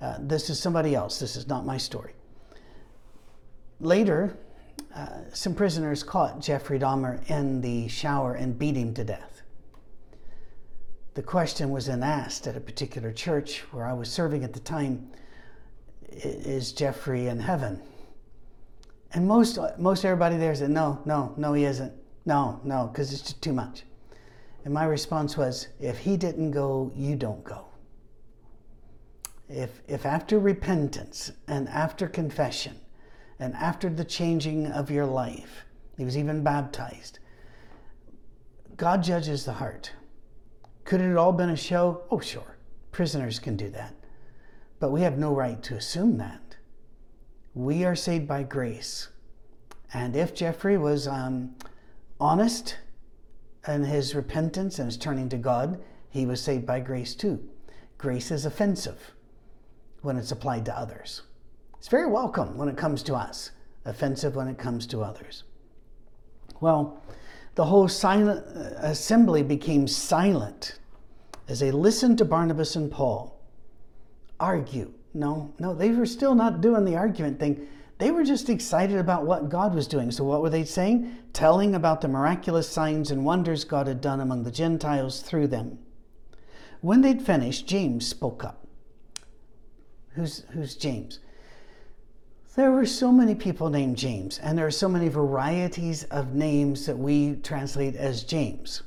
Uh, 0.00 0.16
this 0.20 0.48
is 0.48 0.58
somebody 0.58 0.94
else. 0.94 1.18
This 1.18 1.36
is 1.36 1.48
not 1.48 1.66
my 1.66 1.76
story. 1.76 2.12
Later, 3.80 4.36
uh, 4.98 5.06
some 5.32 5.54
prisoners 5.54 6.02
caught 6.02 6.40
Jeffrey 6.40 6.76
Dahmer 6.76 7.24
in 7.30 7.60
the 7.60 7.86
shower 7.86 8.34
and 8.34 8.58
beat 8.58 8.74
him 8.74 8.94
to 8.94 9.04
death. 9.04 9.42
The 11.14 11.22
question 11.22 11.70
was 11.70 11.86
then 11.86 12.02
asked 12.02 12.48
at 12.48 12.56
a 12.56 12.60
particular 12.60 13.12
church 13.12 13.60
where 13.70 13.86
I 13.86 13.92
was 13.92 14.10
serving 14.10 14.42
at 14.42 14.52
the 14.52 14.60
time 14.60 15.08
Is 16.10 16.72
Jeffrey 16.72 17.28
in 17.28 17.38
heaven? 17.38 17.80
And 19.12 19.28
most, 19.28 19.58
most 19.78 20.04
everybody 20.04 20.36
there 20.36 20.54
said, 20.56 20.70
No, 20.70 21.00
no, 21.04 21.32
no, 21.36 21.52
he 21.52 21.64
isn't. 21.64 21.92
No, 22.26 22.60
no, 22.64 22.88
because 22.88 23.12
it's 23.12 23.22
just 23.22 23.40
too 23.40 23.52
much. 23.52 23.84
And 24.64 24.74
my 24.74 24.84
response 24.84 25.36
was, 25.36 25.68
If 25.78 25.98
he 25.98 26.16
didn't 26.16 26.50
go, 26.50 26.90
you 26.96 27.14
don't 27.14 27.44
go. 27.44 27.66
If, 29.48 29.80
if 29.86 30.04
after 30.04 30.40
repentance 30.40 31.30
and 31.46 31.68
after 31.68 32.08
confession, 32.08 32.80
and 33.38 33.54
after 33.54 33.88
the 33.88 34.04
changing 34.04 34.66
of 34.66 34.90
your 34.90 35.06
life, 35.06 35.64
he 35.96 36.04
was 36.04 36.16
even 36.16 36.42
baptized. 36.42 37.18
God 38.76 39.02
judges 39.02 39.44
the 39.44 39.54
heart. 39.54 39.92
Could 40.84 41.00
it 41.00 41.08
have 41.08 41.18
all 41.18 41.32
been 41.32 41.50
a 41.50 41.56
show? 41.56 42.02
Oh, 42.10 42.20
sure. 42.20 42.56
Prisoners 42.92 43.38
can 43.38 43.56
do 43.56 43.68
that. 43.70 43.94
But 44.80 44.90
we 44.90 45.02
have 45.02 45.18
no 45.18 45.34
right 45.34 45.62
to 45.64 45.74
assume 45.74 46.18
that. 46.18 46.56
We 47.54 47.84
are 47.84 47.96
saved 47.96 48.28
by 48.28 48.44
grace. 48.44 49.08
And 49.92 50.14
if 50.14 50.34
Jeffrey 50.34 50.78
was 50.78 51.08
um, 51.08 51.56
honest 52.20 52.78
in 53.66 53.84
his 53.84 54.14
repentance 54.14 54.78
and 54.78 54.86
his 54.86 54.96
turning 54.96 55.28
to 55.30 55.36
God, 55.36 55.82
he 56.08 56.26
was 56.26 56.40
saved 56.40 56.66
by 56.66 56.80
grace 56.80 57.14
too. 57.14 57.48
Grace 57.98 58.30
is 58.30 58.46
offensive 58.46 59.12
when 60.02 60.16
it's 60.16 60.32
applied 60.32 60.64
to 60.66 60.78
others. 60.78 61.22
It's 61.78 61.88
very 61.88 62.06
welcome 62.06 62.56
when 62.56 62.68
it 62.68 62.76
comes 62.76 63.02
to 63.04 63.14
us, 63.14 63.52
offensive 63.84 64.34
when 64.34 64.48
it 64.48 64.58
comes 64.58 64.86
to 64.88 65.02
others. 65.02 65.44
Well, 66.60 67.02
the 67.54 67.64
whole 67.64 67.88
silent 67.88 68.44
uh, 68.46 68.74
assembly 68.82 69.42
became 69.42 69.88
silent 69.88 70.78
as 71.48 71.60
they 71.60 71.70
listened 71.70 72.18
to 72.18 72.24
Barnabas 72.24 72.76
and 72.76 72.90
Paul 72.90 73.40
argue. 74.38 74.92
No, 75.14 75.52
no, 75.58 75.74
they 75.74 75.90
were 75.90 76.06
still 76.06 76.34
not 76.34 76.60
doing 76.60 76.84
the 76.84 76.96
argument 76.96 77.40
thing. 77.40 77.66
They 77.98 78.10
were 78.10 78.22
just 78.22 78.48
excited 78.48 78.98
about 78.98 79.26
what 79.26 79.48
God 79.48 79.74
was 79.74 79.88
doing. 79.88 80.10
So, 80.10 80.22
what 80.22 80.42
were 80.42 80.50
they 80.50 80.64
saying? 80.64 81.16
Telling 81.32 81.74
about 81.74 82.00
the 82.00 82.08
miraculous 82.08 82.68
signs 82.68 83.10
and 83.10 83.24
wonders 83.24 83.64
God 83.64 83.88
had 83.88 84.00
done 84.00 84.20
among 84.20 84.44
the 84.44 84.52
Gentiles 84.52 85.20
through 85.20 85.48
them. 85.48 85.78
When 86.80 87.00
they'd 87.00 87.22
finished, 87.22 87.66
James 87.66 88.06
spoke 88.06 88.44
up. 88.44 88.66
Who's, 90.10 90.44
who's 90.50 90.76
James? 90.76 91.18
There 92.56 92.72
were 92.72 92.86
so 92.86 93.12
many 93.12 93.34
people 93.34 93.70
named 93.70 93.96
James, 93.96 94.38
and 94.38 94.58
there 94.58 94.66
are 94.66 94.70
so 94.70 94.88
many 94.88 95.08
varieties 95.08 96.04
of 96.04 96.34
names 96.34 96.86
that 96.86 96.98
we 96.98 97.36
translate 97.36 97.94
as 97.94 98.24
James 98.24 98.82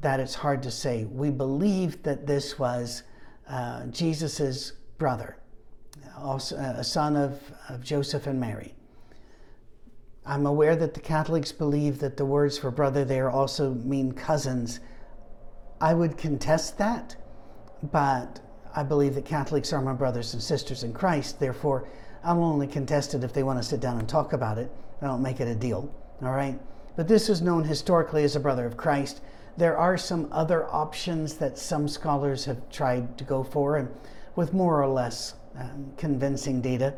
that 0.00 0.20
it's 0.20 0.34
hard 0.34 0.62
to 0.64 0.70
say. 0.70 1.04
We 1.04 1.30
believe 1.30 2.02
that 2.02 2.26
this 2.26 2.58
was 2.58 3.02
uh, 3.48 3.86
Jesus' 3.86 4.72
brother, 4.98 5.36
also 6.18 6.56
a 6.56 6.84
son 6.84 7.16
of, 7.16 7.40
of 7.68 7.82
Joseph 7.82 8.26
and 8.26 8.38
Mary. 8.40 8.74
I'm 10.26 10.46
aware 10.46 10.76
that 10.76 10.92
the 10.92 11.00
Catholics 11.00 11.52
believe 11.52 12.00
that 12.00 12.16
the 12.16 12.26
words 12.26 12.58
for 12.58 12.70
brother 12.70 13.04
there 13.04 13.30
also 13.30 13.74
mean 13.74 14.12
cousins. 14.12 14.80
I 15.80 15.94
would 15.94 16.18
contest 16.18 16.76
that, 16.78 17.16
but 17.82 18.40
I 18.74 18.82
believe 18.82 19.14
that 19.14 19.24
Catholics 19.24 19.72
are 19.72 19.80
my 19.80 19.94
brothers 19.94 20.34
and 20.34 20.42
sisters 20.42 20.82
in 20.82 20.92
Christ. 20.92 21.40
Therefore, 21.40 21.88
I'll 22.22 22.44
only 22.44 22.66
contest 22.66 23.14
it 23.14 23.24
if 23.24 23.32
they 23.32 23.42
want 23.42 23.58
to 23.58 23.68
sit 23.68 23.80
down 23.80 23.98
and 23.98 24.08
talk 24.08 24.32
about 24.32 24.58
it. 24.58 24.70
I 25.00 25.06
don't 25.06 25.22
make 25.22 25.40
it 25.40 25.48
a 25.48 25.54
deal, 25.54 25.92
all 26.22 26.32
right? 26.32 26.58
But 26.96 27.08
this 27.08 27.28
is 27.28 27.40
known 27.40 27.64
historically 27.64 28.24
as 28.24 28.36
a 28.36 28.40
brother 28.40 28.66
of 28.66 28.76
Christ. 28.76 29.22
There 29.56 29.76
are 29.76 29.96
some 29.96 30.28
other 30.30 30.66
options 30.66 31.34
that 31.34 31.58
some 31.58 31.88
scholars 31.88 32.44
have 32.44 32.68
tried 32.70 33.16
to 33.18 33.24
go 33.24 33.42
for, 33.42 33.76
and 33.76 33.88
with 34.36 34.52
more 34.52 34.82
or 34.82 34.88
less 34.88 35.34
um, 35.58 35.92
convincing 35.96 36.60
data. 36.60 36.94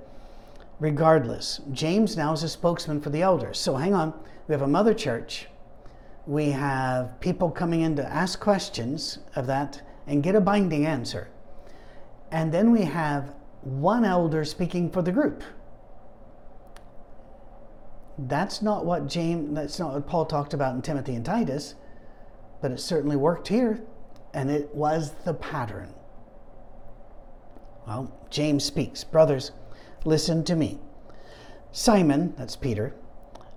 Regardless, 0.80 1.60
James 1.72 2.16
now 2.16 2.32
is 2.32 2.42
a 2.42 2.48
spokesman 2.48 3.00
for 3.00 3.10
the 3.10 3.22
elders. 3.22 3.58
So 3.58 3.76
hang 3.76 3.94
on, 3.94 4.12
we 4.48 4.52
have 4.52 4.62
a 4.62 4.66
mother 4.66 4.94
church. 4.94 5.46
We 6.26 6.50
have 6.50 7.20
people 7.20 7.50
coming 7.50 7.82
in 7.82 7.96
to 7.96 8.12
ask 8.12 8.40
questions 8.40 9.18
of 9.36 9.46
that 9.46 9.82
and 10.06 10.22
get 10.22 10.34
a 10.34 10.40
binding 10.40 10.86
answer. 10.86 11.28
And 12.32 12.52
then 12.52 12.72
we 12.72 12.82
have 12.82 13.34
one 13.62 14.04
elder 14.04 14.44
speaking 14.44 14.90
for 14.90 15.02
the 15.02 15.12
group. 15.12 15.42
That's 18.18 18.60
not 18.60 18.84
what 18.84 19.08
James 19.08 19.54
that's 19.54 19.78
not 19.78 19.94
what 19.94 20.06
Paul 20.06 20.26
talked 20.26 20.54
about 20.54 20.74
in 20.74 20.82
Timothy 20.82 21.14
and 21.14 21.24
Titus, 21.24 21.74
but 22.60 22.70
it 22.70 22.78
certainly 22.78 23.16
worked 23.16 23.48
here 23.48 23.80
and 24.34 24.50
it 24.50 24.74
was 24.74 25.12
the 25.24 25.34
pattern. 25.34 25.94
Well, 27.86 28.12
James 28.30 28.64
speaks, 28.64 29.04
brothers, 29.04 29.52
listen 30.04 30.44
to 30.44 30.56
me. 30.56 30.78
Simon, 31.72 32.34
that's 32.36 32.56
Peter, 32.56 32.94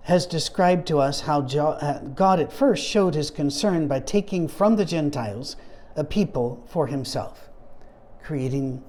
has 0.04 0.26
described 0.26 0.88
to 0.88 1.00
us 1.00 1.22
how 1.22 1.41
uh, 1.41 2.00
God 2.00 2.39
at 2.39 2.54
first 2.54 2.86
showed 2.86 3.15
his 3.15 3.32
concern 3.32 3.88
by 3.88 4.00
taking 4.00 4.48
from 4.48 4.76
the 4.76 4.86
Gentiles 4.86 5.56
a 5.96 6.04
people 6.04 6.63
for 6.68 6.88
himself, 6.88 7.50
creating 8.24 8.84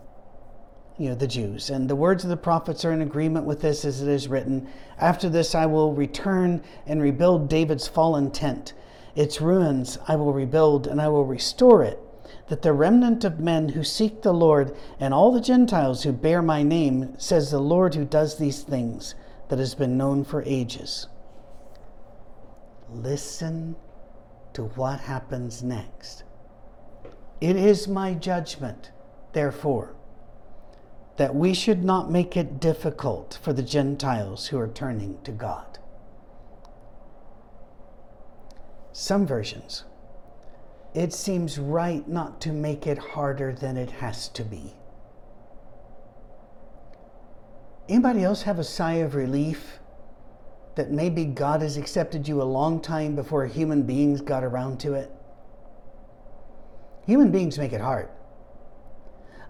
you 0.98 1.11
know, 1.11 1.14
the 1.14 1.26
Jews. 1.26 1.68
And 1.68 1.88
the 1.90 1.96
words 1.96 2.24
of 2.24 2.30
the 2.30 2.37
prophets 2.37 2.85
are 2.85 2.92
in 2.92 3.02
agreement 3.02 3.44
with 3.44 3.61
this 3.61 3.85
as 3.85 4.00
it 4.00 4.09
is 4.09 4.28
written 4.28 4.68
After 4.98 5.28
this 5.28 5.54
I 5.54 5.66
will 5.66 5.92
return 5.92 6.62
and 6.87 7.02
rebuild 7.02 7.48
David's 7.48 7.87
fallen 7.87 8.30
tent. 8.30 8.72
Its 9.14 9.40
ruins 9.40 9.98
I 10.09 10.16
will 10.16 10.32
rebuild 10.32 10.87
and 10.87 11.00
I 11.00 11.09
will 11.09 11.24
restore 11.24 11.82
it, 11.82 12.00
that 12.48 12.62
the 12.62 12.72
remnant 12.72 13.24
of 13.24 13.40
men 13.40 13.70
who 13.70 13.85
seek 13.85 14.22
the 14.22 14.32
Lord 14.32 14.74
and 14.98 15.12
all 15.12 15.32
the 15.32 15.40
Gentiles 15.40 16.02
who 16.02 16.12
bear 16.12 16.42
my 16.42 16.62
name, 16.62 17.14
says 17.18 17.50
the 17.50 17.61
Lord 17.61 17.94
who 17.94 18.04
does 18.04 18.38
these 18.38 18.62
things, 18.62 19.14
that 19.48 19.59
has 19.59 19.74
been 19.74 19.96
known 19.96 20.24
for 20.24 20.42
ages. 20.44 21.09
Listen 22.90 23.76
to 24.54 24.64
what 24.64 25.00
happens 25.00 25.62
next. 25.62 26.24
It 27.40 27.56
is 27.56 27.87
my 27.87 28.14
judgment, 28.14 28.90
therefore 29.32 29.95
that 31.16 31.35
we 31.35 31.55
should 31.55 31.83
not 31.83 32.11
make 32.11 32.37
it 32.37 32.61
difficult 32.61 33.38
for 33.42 33.52
the 33.52 33.62
Gentiles 33.62 34.48
who 34.48 34.59
are 34.59 34.68
turning 34.68 35.18
to 35.22 35.33
God. 35.33 35.79
Some 38.92 39.26
versions, 39.26 39.85
it 40.94 41.12
seems 41.12 41.59
right 41.59 42.07
not 42.09 42.40
to 42.42 42.52
make 42.52 42.87
it 42.87 42.98
harder 42.98 43.52
than 43.52 43.76
it 43.76 43.90
has 43.90 44.29
to 44.31 44.42
be. 44.42 44.74
Anybody 47.88 48.24
else 48.24 48.42
have 48.42 48.59
a 48.59 48.64
sigh 48.64 48.94
of 48.94 49.14
relief 49.14 49.79
that 50.74 50.90
maybe 50.90 51.24
God 51.24 51.62
has 51.62 51.76
accepted 51.76 52.26
you 52.26 52.42
a 52.42 52.44
long 52.44 52.81
time 52.81 53.14
before 53.14 53.46
human 53.46 53.83
beings 53.83 54.20
got 54.20 54.44
around 54.44 54.81
to 54.81 54.94
it? 54.94 55.11
Human 57.07 57.31
beings 57.31 57.59
make 57.59 57.72
it 57.72 57.81
hard. 57.81 58.09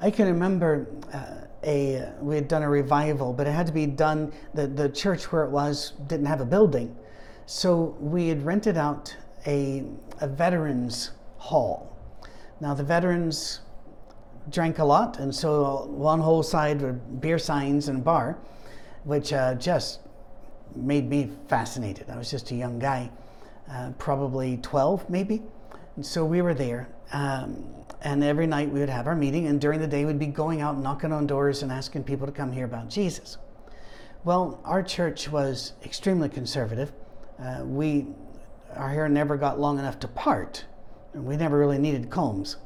I 0.00 0.10
can 0.10 0.26
remember 0.26 0.86
uh, 1.12 1.46
a 1.64 2.12
we 2.20 2.34
had 2.34 2.48
done 2.48 2.62
a 2.62 2.68
revival, 2.68 3.32
but 3.32 3.46
it 3.46 3.52
had 3.52 3.66
to 3.66 3.72
be 3.72 3.86
done. 3.86 4.32
The 4.54 4.66
the 4.66 4.88
church 4.88 5.32
where 5.32 5.44
it 5.44 5.50
was 5.50 5.92
didn't 6.06 6.26
have 6.26 6.40
a 6.40 6.44
building, 6.44 6.96
so 7.46 7.96
we 8.00 8.28
had 8.28 8.44
rented 8.44 8.76
out 8.76 9.16
a 9.46 9.84
a 10.20 10.28
veterans 10.28 11.12
hall. 11.38 11.96
Now 12.60 12.74
the 12.74 12.84
veterans 12.84 13.60
drank 14.50 14.78
a 14.78 14.84
lot, 14.84 15.18
and 15.18 15.34
so 15.34 15.86
one 15.86 16.20
whole 16.20 16.42
side 16.42 16.80
were 16.80 16.92
beer 16.92 17.38
signs 17.38 17.88
and 17.88 18.04
bar, 18.04 18.38
which 19.04 19.32
uh, 19.32 19.54
just 19.54 20.00
made 20.74 21.08
me 21.08 21.30
fascinated. 21.48 22.10
I 22.10 22.16
was 22.16 22.30
just 22.30 22.50
a 22.50 22.54
young 22.54 22.78
guy, 22.78 23.10
uh, 23.70 23.90
probably 23.98 24.58
12 24.58 25.08
maybe, 25.08 25.42
so 26.02 26.24
we 26.24 26.42
were 26.42 26.54
there. 26.54 26.88
Um, 27.12 27.64
and 28.02 28.22
every 28.22 28.46
night 28.46 28.70
we 28.70 28.80
would 28.80 28.88
have 28.88 29.06
our 29.06 29.16
meeting, 29.16 29.46
and 29.46 29.60
during 29.60 29.80
the 29.80 29.86
day 29.86 30.04
we'd 30.04 30.18
be 30.18 30.26
going 30.26 30.60
out 30.60 30.78
knocking 30.78 31.12
on 31.12 31.26
doors 31.26 31.62
and 31.62 31.72
asking 31.72 32.04
people 32.04 32.26
to 32.26 32.32
come 32.32 32.52
hear 32.52 32.64
about 32.64 32.88
Jesus. 32.90 33.38
Well, 34.24 34.60
our 34.64 34.82
church 34.82 35.28
was 35.30 35.72
extremely 35.84 36.28
conservative. 36.28 36.92
Uh, 37.38 37.62
we, 37.64 38.06
our 38.74 38.88
hair 38.88 39.08
never 39.08 39.36
got 39.36 39.60
long 39.60 39.78
enough 39.78 39.98
to 40.00 40.08
part. 40.08 40.64
And 41.14 41.24
we 41.24 41.36
never 41.36 41.58
really 41.58 41.78
needed 41.78 42.10
combs. 42.10 42.56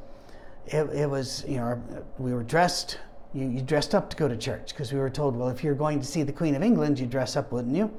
It, 0.67 0.89
it 0.91 1.09
was, 1.09 1.45
you 1.47 1.57
know, 1.57 1.63
our, 1.63 1.83
we 2.19 2.33
were 2.33 2.43
dressed. 2.43 2.99
You, 3.33 3.47
you 3.49 3.61
dressed 3.61 3.95
up 3.95 4.11
to 4.11 4.17
go 4.17 4.27
to 4.27 4.37
church 4.37 4.71
because 4.71 4.93
we 4.93 4.99
were 4.99 5.11
told, 5.11 5.37
well, 5.37 5.49
if 5.49 5.63
you're 5.63 5.75
going 5.75 6.01
to 6.01 6.07
see 6.07 6.23
the 6.23 6.33
Queen 6.33 6.55
of 6.55 6.63
England, 6.63 6.99
you 6.99 7.07
dress 7.07 7.37
up, 7.37 7.53
wouldn't 7.53 7.77
you? 7.77 7.95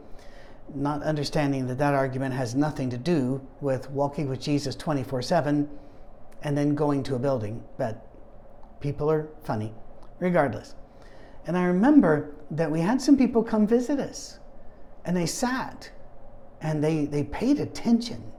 Not 0.74 1.04
understanding 1.04 1.68
that 1.68 1.78
that 1.80 1.94
argument 1.94 2.34
has 2.34 2.56
nothing 2.56 2.90
to 2.90 2.98
do 2.98 3.46
with 3.60 3.90
walking 3.90 4.30
with 4.30 4.40
Jesus 4.40 4.76
24 4.76 5.22
7 5.22 5.70
and 6.44 6.58
then 6.58 6.76
going 6.76 7.04
to 7.04 7.16
a 7.16 7.20
building. 7.20 7.64
But 7.78 8.06
people 8.80 9.12
are 9.12 9.28
funny, 9.44 9.74
regardless. 10.20 10.76
And 11.46 11.58
I 11.58 11.64
remember 11.66 12.36
that 12.52 12.70
we 12.70 12.82
had 12.82 13.02
some 13.02 13.18
people 13.18 13.44
come 13.44 13.68
visit 13.68 14.00
us, 14.00 14.40
and 15.06 15.16
they 15.18 15.26
sat 15.26 15.92
and 16.62 16.84
they, 16.84 17.06
they 17.06 17.24
paid 17.24 17.60
attention 17.60 18.32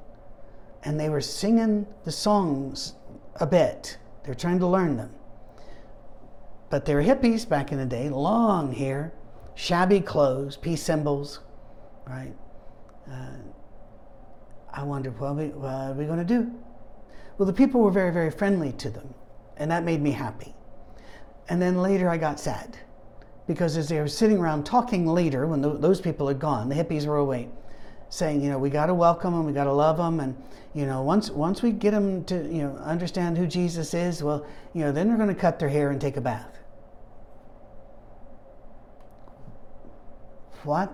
and 0.84 0.98
they 0.98 1.08
were 1.08 1.20
singing 1.20 1.86
the 2.04 2.12
songs 2.12 2.94
a 3.36 3.46
bit. 3.46 3.98
They're 4.24 4.34
trying 4.34 4.58
to 4.60 4.66
learn 4.66 4.96
them. 4.96 5.10
But 6.70 6.84
they 6.84 6.94
were 6.94 7.02
hippies 7.02 7.48
back 7.48 7.70
in 7.70 7.78
the 7.78 7.86
day, 7.86 8.08
long 8.08 8.72
hair, 8.72 9.12
shabby 9.54 10.00
clothes, 10.00 10.56
peace 10.56 10.82
symbols, 10.82 11.40
right? 12.06 12.34
Uh, 13.10 13.36
I 14.72 14.82
wondered, 14.82 15.18
well, 15.18 15.34
we, 15.34 15.48
what 15.48 15.68
are 15.68 15.92
we 15.92 16.04
going 16.04 16.18
to 16.18 16.24
do? 16.24 16.50
Well, 17.38 17.46
the 17.46 17.52
people 17.52 17.80
were 17.80 17.90
very, 17.90 18.12
very 18.12 18.30
friendly 18.30 18.72
to 18.72 18.90
them, 18.90 19.14
and 19.56 19.70
that 19.70 19.84
made 19.84 20.00
me 20.00 20.10
happy. 20.12 20.54
And 21.48 21.60
then 21.60 21.82
later 21.82 22.08
I 22.08 22.16
got 22.16 22.38
sad 22.38 22.78
because 23.46 23.76
as 23.76 23.88
they 23.88 23.98
were 23.98 24.08
sitting 24.08 24.38
around 24.38 24.64
talking 24.64 25.06
later, 25.06 25.46
when 25.46 25.60
those 25.60 26.00
people 26.00 26.28
had 26.28 26.38
gone, 26.38 26.68
the 26.68 26.74
hippies 26.74 27.06
were 27.06 27.16
away, 27.16 27.48
saying, 28.08 28.42
you 28.42 28.50
know, 28.50 28.58
we 28.58 28.70
got 28.70 28.86
to 28.86 28.94
welcome 28.94 29.34
them, 29.34 29.44
we 29.44 29.52
got 29.52 29.64
to 29.64 29.72
love 29.72 29.96
them, 29.96 30.20
and 30.20 30.36
you 30.74 30.86
know, 30.86 31.02
once 31.02 31.30
once 31.30 31.60
we 31.60 31.70
get 31.70 31.90
them 31.90 32.24
to 32.24 32.36
you 32.36 32.62
know 32.62 32.76
understand 32.76 33.36
who 33.36 33.46
Jesus 33.46 33.92
is, 33.92 34.22
well, 34.22 34.46
you 34.72 34.82
know, 34.82 34.92
then 34.92 35.08
they're 35.08 35.18
going 35.18 35.28
to 35.28 35.34
cut 35.34 35.58
their 35.58 35.68
hair 35.68 35.90
and 35.90 36.00
take 36.00 36.16
a 36.16 36.20
bath. 36.20 36.58
What? 40.62 40.90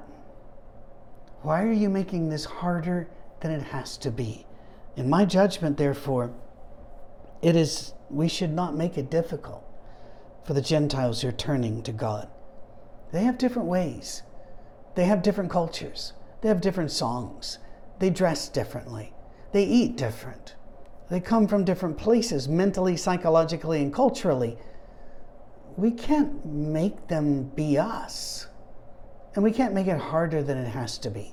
Why 1.48 1.62
are 1.62 1.72
you 1.72 1.88
making 1.88 2.28
this 2.28 2.44
harder 2.44 3.08
than 3.40 3.50
it 3.50 3.62
has 3.62 3.96
to 3.98 4.10
be? 4.10 4.44
In 4.96 5.08
my 5.08 5.24
judgment, 5.24 5.78
therefore, 5.78 6.34
it 7.40 7.56
is 7.56 7.94
we 8.10 8.28
should 8.28 8.52
not 8.52 8.76
make 8.76 8.98
it 8.98 9.10
difficult 9.10 9.64
for 10.44 10.52
the 10.52 10.60
Gentiles 10.60 11.22
who 11.22 11.28
are 11.28 11.32
turning 11.32 11.82
to 11.84 11.90
God. 11.90 12.28
They 13.14 13.22
have 13.22 13.38
different 13.38 13.66
ways. 13.66 14.24
They 14.94 15.06
have 15.06 15.22
different 15.22 15.50
cultures. 15.50 16.12
They 16.42 16.50
have 16.50 16.60
different 16.60 16.90
songs. 16.90 17.56
They 17.98 18.10
dress 18.10 18.50
differently. 18.50 19.14
They 19.52 19.64
eat 19.64 19.96
different. 19.96 20.54
They 21.08 21.18
come 21.18 21.48
from 21.48 21.64
different 21.64 21.96
places, 21.96 22.46
mentally, 22.46 22.98
psychologically, 22.98 23.80
and 23.80 23.90
culturally. 23.90 24.58
We 25.78 25.92
can't 25.92 26.44
make 26.44 27.08
them 27.08 27.44
be 27.44 27.78
us. 27.78 28.48
And 29.34 29.42
we 29.42 29.50
can't 29.50 29.72
make 29.72 29.86
it 29.86 29.98
harder 29.98 30.42
than 30.42 30.58
it 30.58 30.68
has 30.68 30.98
to 30.98 31.10
be. 31.10 31.32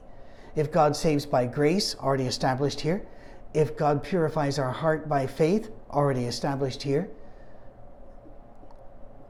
If 0.56 0.72
God 0.72 0.96
saves 0.96 1.26
by 1.26 1.46
grace, 1.46 1.96
already 1.96 2.26
established 2.26 2.82
here, 2.82 3.06
if 3.54 3.78
God 3.78 4.04
purifies 4.04 4.58
our 4.60 4.72
heart 4.72 5.08
by 5.10 5.28
faith, 5.28 5.70
already 5.92 6.26
established 6.26 6.84
here, 6.84 7.10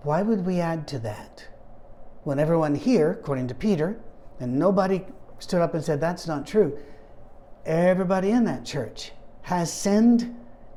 why 0.04 0.22
would 0.22 0.46
we 0.46 0.60
add 0.60 0.88
to 0.90 1.00
that? 1.00 1.48
When 2.24 2.40
everyone 2.40 2.76
here, 2.76 3.12
according 3.12 3.48
to 3.48 3.56
Peter, 3.56 4.00
and 4.40 4.58
nobody 4.58 5.04
stood 5.40 5.62
up 5.62 5.74
and 5.74 5.84
said 5.84 6.00
that's 6.00 6.28
not 6.28 6.46
true, 6.46 6.78
everybody 7.66 8.32
in 8.32 8.46
that 8.46 8.66
church 8.66 9.12
has 9.42 9.72
sinned 9.72 10.36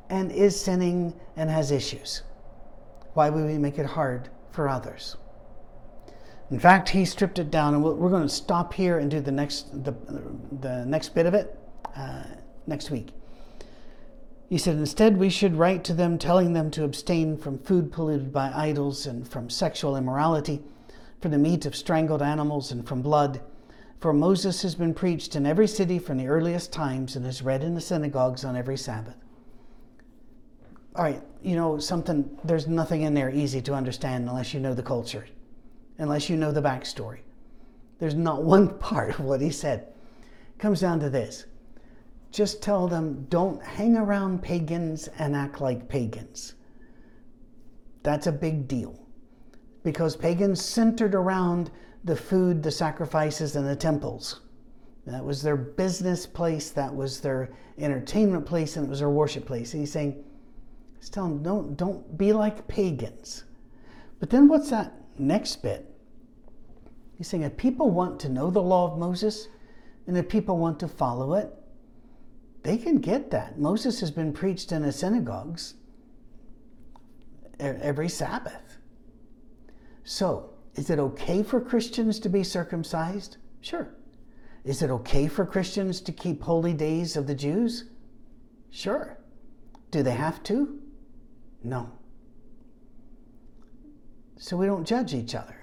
and 0.09 0.31
is 0.31 0.59
sinning 0.59 1.13
and 1.35 1.49
has 1.49 1.71
issues. 1.71 2.23
Why 3.13 3.29
would 3.29 3.45
we 3.45 3.57
make 3.57 3.77
it 3.77 3.85
hard 3.85 4.29
for 4.51 4.67
others? 4.67 5.15
In 6.51 6.59
fact, 6.59 6.89
he 6.89 7.05
stripped 7.05 7.37
it 7.37 7.51
down, 7.51 7.75
and 7.75 7.83
we're 7.83 8.09
going 8.09 8.23
to 8.23 8.29
stop 8.29 8.73
here 8.73 8.97
and 8.97 9.11
do 9.11 9.19
the 9.19 9.31
next 9.31 9.83
the, 9.83 9.93
the 10.61 10.83
next 10.85 11.13
bit 11.13 11.25
of 11.25 11.33
it 11.33 11.57
uh, 11.95 12.23
next 12.65 12.89
week. 12.89 13.09
He 14.49 14.57
said, 14.57 14.77
instead, 14.77 15.17
we 15.17 15.29
should 15.29 15.55
write 15.55 15.83
to 15.83 15.93
them 15.93 16.17
telling 16.17 16.53
them 16.53 16.71
to 16.71 16.83
abstain 16.83 17.37
from 17.37 17.59
food 17.59 17.91
polluted 17.91 18.33
by 18.33 18.51
idols 18.51 19.05
and 19.05 19.27
from 19.27 19.47
sexual 19.47 19.95
immorality, 19.95 20.63
from 21.21 21.31
the 21.31 21.37
meat 21.37 21.67
of 21.67 21.75
strangled 21.75 22.23
animals 22.23 22.71
and 22.71 22.87
from 22.87 23.03
blood. 23.03 23.41
For 23.99 24.11
Moses 24.11 24.63
has 24.63 24.73
been 24.73 24.95
preached 24.95 25.35
in 25.35 25.45
every 25.45 25.67
city 25.67 25.99
from 25.99 26.17
the 26.17 26.27
earliest 26.27 26.73
times 26.73 27.15
and 27.15 27.27
is 27.27 27.43
read 27.43 27.63
in 27.63 27.75
the 27.75 27.81
synagogues 27.81 28.43
on 28.43 28.55
every 28.55 28.77
Sabbath. 28.77 29.17
All 30.95 31.03
right, 31.03 31.21
you 31.43 31.55
know, 31.55 31.77
something, 31.77 32.35
there's 32.43 32.67
nothing 32.67 33.03
in 33.03 33.13
there 33.13 33.29
easy 33.29 33.61
to 33.61 33.73
understand 33.75 34.27
unless 34.27 34.53
you 34.55 34.59
know 34.59 34.73
the 34.73 34.81
culture, 34.81 35.27
unless 35.99 36.29
you 36.29 36.35
know 36.35 36.51
the 36.51 36.61
backstory. 36.61 37.19
There's 37.99 38.15
not 38.15 38.43
one 38.43 38.79
part 38.79 39.11
of 39.11 39.19
what 39.19 39.41
he 39.41 39.51
said. 39.51 39.87
It 40.19 40.59
comes 40.59 40.81
down 40.81 40.99
to 41.01 41.09
this 41.09 41.45
just 42.31 42.61
tell 42.61 42.87
them 42.87 43.25
don't 43.29 43.63
hang 43.63 43.97
around 43.97 44.43
pagans 44.43 45.07
and 45.17 45.35
act 45.35 45.61
like 45.61 45.89
pagans. 45.89 46.53
That's 48.03 48.27
a 48.27 48.31
big 48.31 48.67
deal 48.67 48.99
because 49.83 50.15
pagans 50.15 50.63
centered 50.63 51.15
around 51.15 51.71
the 52.03 52.15
food, 52.15 52.61
the 52.63 52.71
sacrifices, 52.71 53.55
and 53.55 53.67
the 53.67 53.75
temples. 53.75 54.41
That 55.05 55.25
was 55.25 55.41
their 55.41 55.57
business 55.57 56.25
place, 56.25 56.69
that 56.71 56.93
was 56.93 57.19
their 57.19 57.49
entertainment 57.77 58.45
place, 58.45 58.77
and 58.77 58.85
it 58.85 58.89
was 58.89 58.99
their 58.99 59.09
worship 59.09 59.45
place. 59.45 59.73
And 59.73 59.81
he's 59.81 59.91
saying, 59.91 60.23
he's 60.99 61.09
telling 61.09 61.41
them, 61.41 61.43
don't, 61.43 61.77
don't 61.77 62.17
be 62.17 62.31
like 62.31 62.67
pagans. 62.67 63.45
But 64.19 64.29
then 64.29 64.47
what's 64.47 64.69
that 64.69 64.93
next 65.19 65.61
bit? 65.61 65.85
He's 67.17 67.27
saying, 67.27 67.43
if 67.43 67.57
people 67.57 67.89
want 67.89 68.19
to 68.21 68.29
know 68.29 68.49
the 68.49 68.61
law 68.61 68.91
of 68.91 68.97
Moses, 68.97 69.47
and 70.07 70.17
if 70.17 70.29
people 70.29 70.57
want 70.57 70.79
to 70.79 70.87
follow 70.87 71.33
it, 71.33 71.53
they 72.63 72.77
can 72.77 72.99
get 72.99 73.31
that. 73.31 73.59
Moses 73.59 73.99
has 73.99 74.11
been 74.11 74.33
preached 74.33 74.71
in 74.71 74.81
the 74.81 74.91
synagogues 74.91 75.75
every 77.59 78.09
Sabbath. 78.09 78.77
So, 80.03 80.51
is 80.75 80.89
it 80.89 80.99
okay 80.99 81.43
for 81.43 81.59
Christians 81.59 82.19
to 82.19 82.29
be 82.29 82.43
circumcised? 82.43 83.37
Sure. 83.61 83.93
Is 84.63 84.81
it 84.81 84.89
okay 84.89 85.27
for 85.27 85.45
Christians 85.45 86.01
to 86.01 86.11
keep 86.11 86.41
holy 86.41 86.73
days 86.73 87.15
of 87.15 87.27
the 87.27 87.35
Jews? 87.35 87.85
Sure. 88.71 89.17
Do 89.91 90.03
they 90.03 90.13
have 90.13 90.41
to? 90.43 90.79
No. 91.63 91.91
So 94.39 94.55
we 94.55 94.65
don't 94.65 94.87
judge 94.87 95.13
each 95.13 95.35
other. 95.35 95.55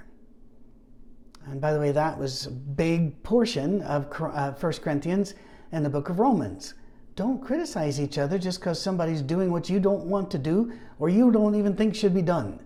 And 1.47 1.61
by 1.61 1.73
the 1.73 1.81
way, 1.81 1.93
that 1.93 2.19
was 2.19 2.47
a 2.47 2.51
big 2.51 3.23
portion 3.23 3.81
of 3.83 4.05
1 4.21 4.31
uh, 4.33 4.53
Corinthians 4.83 5.35
and 5.73 5.85
the 5.85 5.91
book 5.91 6.11
of 6.11 6.19
Romans 6.19 6.75
don't 7.15 7.43
criticize 7.43 7.99
each 7.99 8.19
other 8.19 8.39
just 8.39 8.61
because 8.61 8.81
somebody's 8.81 9.23
doing 9.23 9.51
what 9.51 9.71
you 9.71 9.81
don't 9.81 10.05
want 10.05 10.31
to 10.31 10.39
do 10.39 10.73
or 10.99 11.09
you 11.09 11.33
don't 11.33 11.55
even 11.55 11.75
think 11.75 11.95
should 11.95 12.15
be 12.15 12.21
done. 12.21 12.61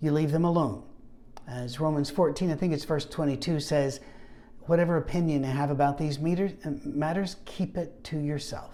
You 0.00 0.10
leave 0.10 0.32
them 0.32 0.44
alone. 0.44 0.82
As 1.46 1.78
Romans 1.78 2.10
14, 2.10 2.50
I 2.50 2.56
think 2.56 2.72
it's 2.72 2.84
verse 2.84 3.04
22, 3.04 3.60
says, 3.60 4.00
whatever 4.62 4.96
opinion 4.96 5.44
you 5.44 5.50
have 5.50 5.70
about 5.70 5.96
these 5.96 6.18
uh, 6.18 6.70
matters, 6.84 7.36
keep 7.44 7.76
it 7.76 8.02
to 8.04 8.18
yourself. 8.18 8.72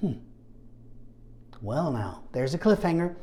Hmm. 0.00 0.12
Well, 1.62 1.90
now, 1.92 2.24
there's 2.32 2.54
a 2.54 2.58
cliffhanger. 2.58 3.14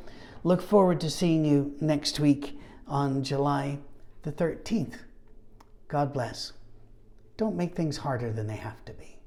Look 0.44 0.62
forward 0.62 1.00
to 1.00 1.10
seeing 1.10 1.44
you 1.44 1.74
next 1.80 2.20
week 2.20 2.58
on 2.86 3.24
July 3.24 3.78
the 4.22 4.32
13th. 4.32 4.98
God 5.88 6.12
bless. 6.12 6.52
Don't 7.36 7.56
make 7.56 7.74
things 7.74 7.98
harder 7.98 8.32
than 8.32 8.46
they 8.46 8.56
have 8.56 8.84
to 8.84 8.92
be. 8.92 9.17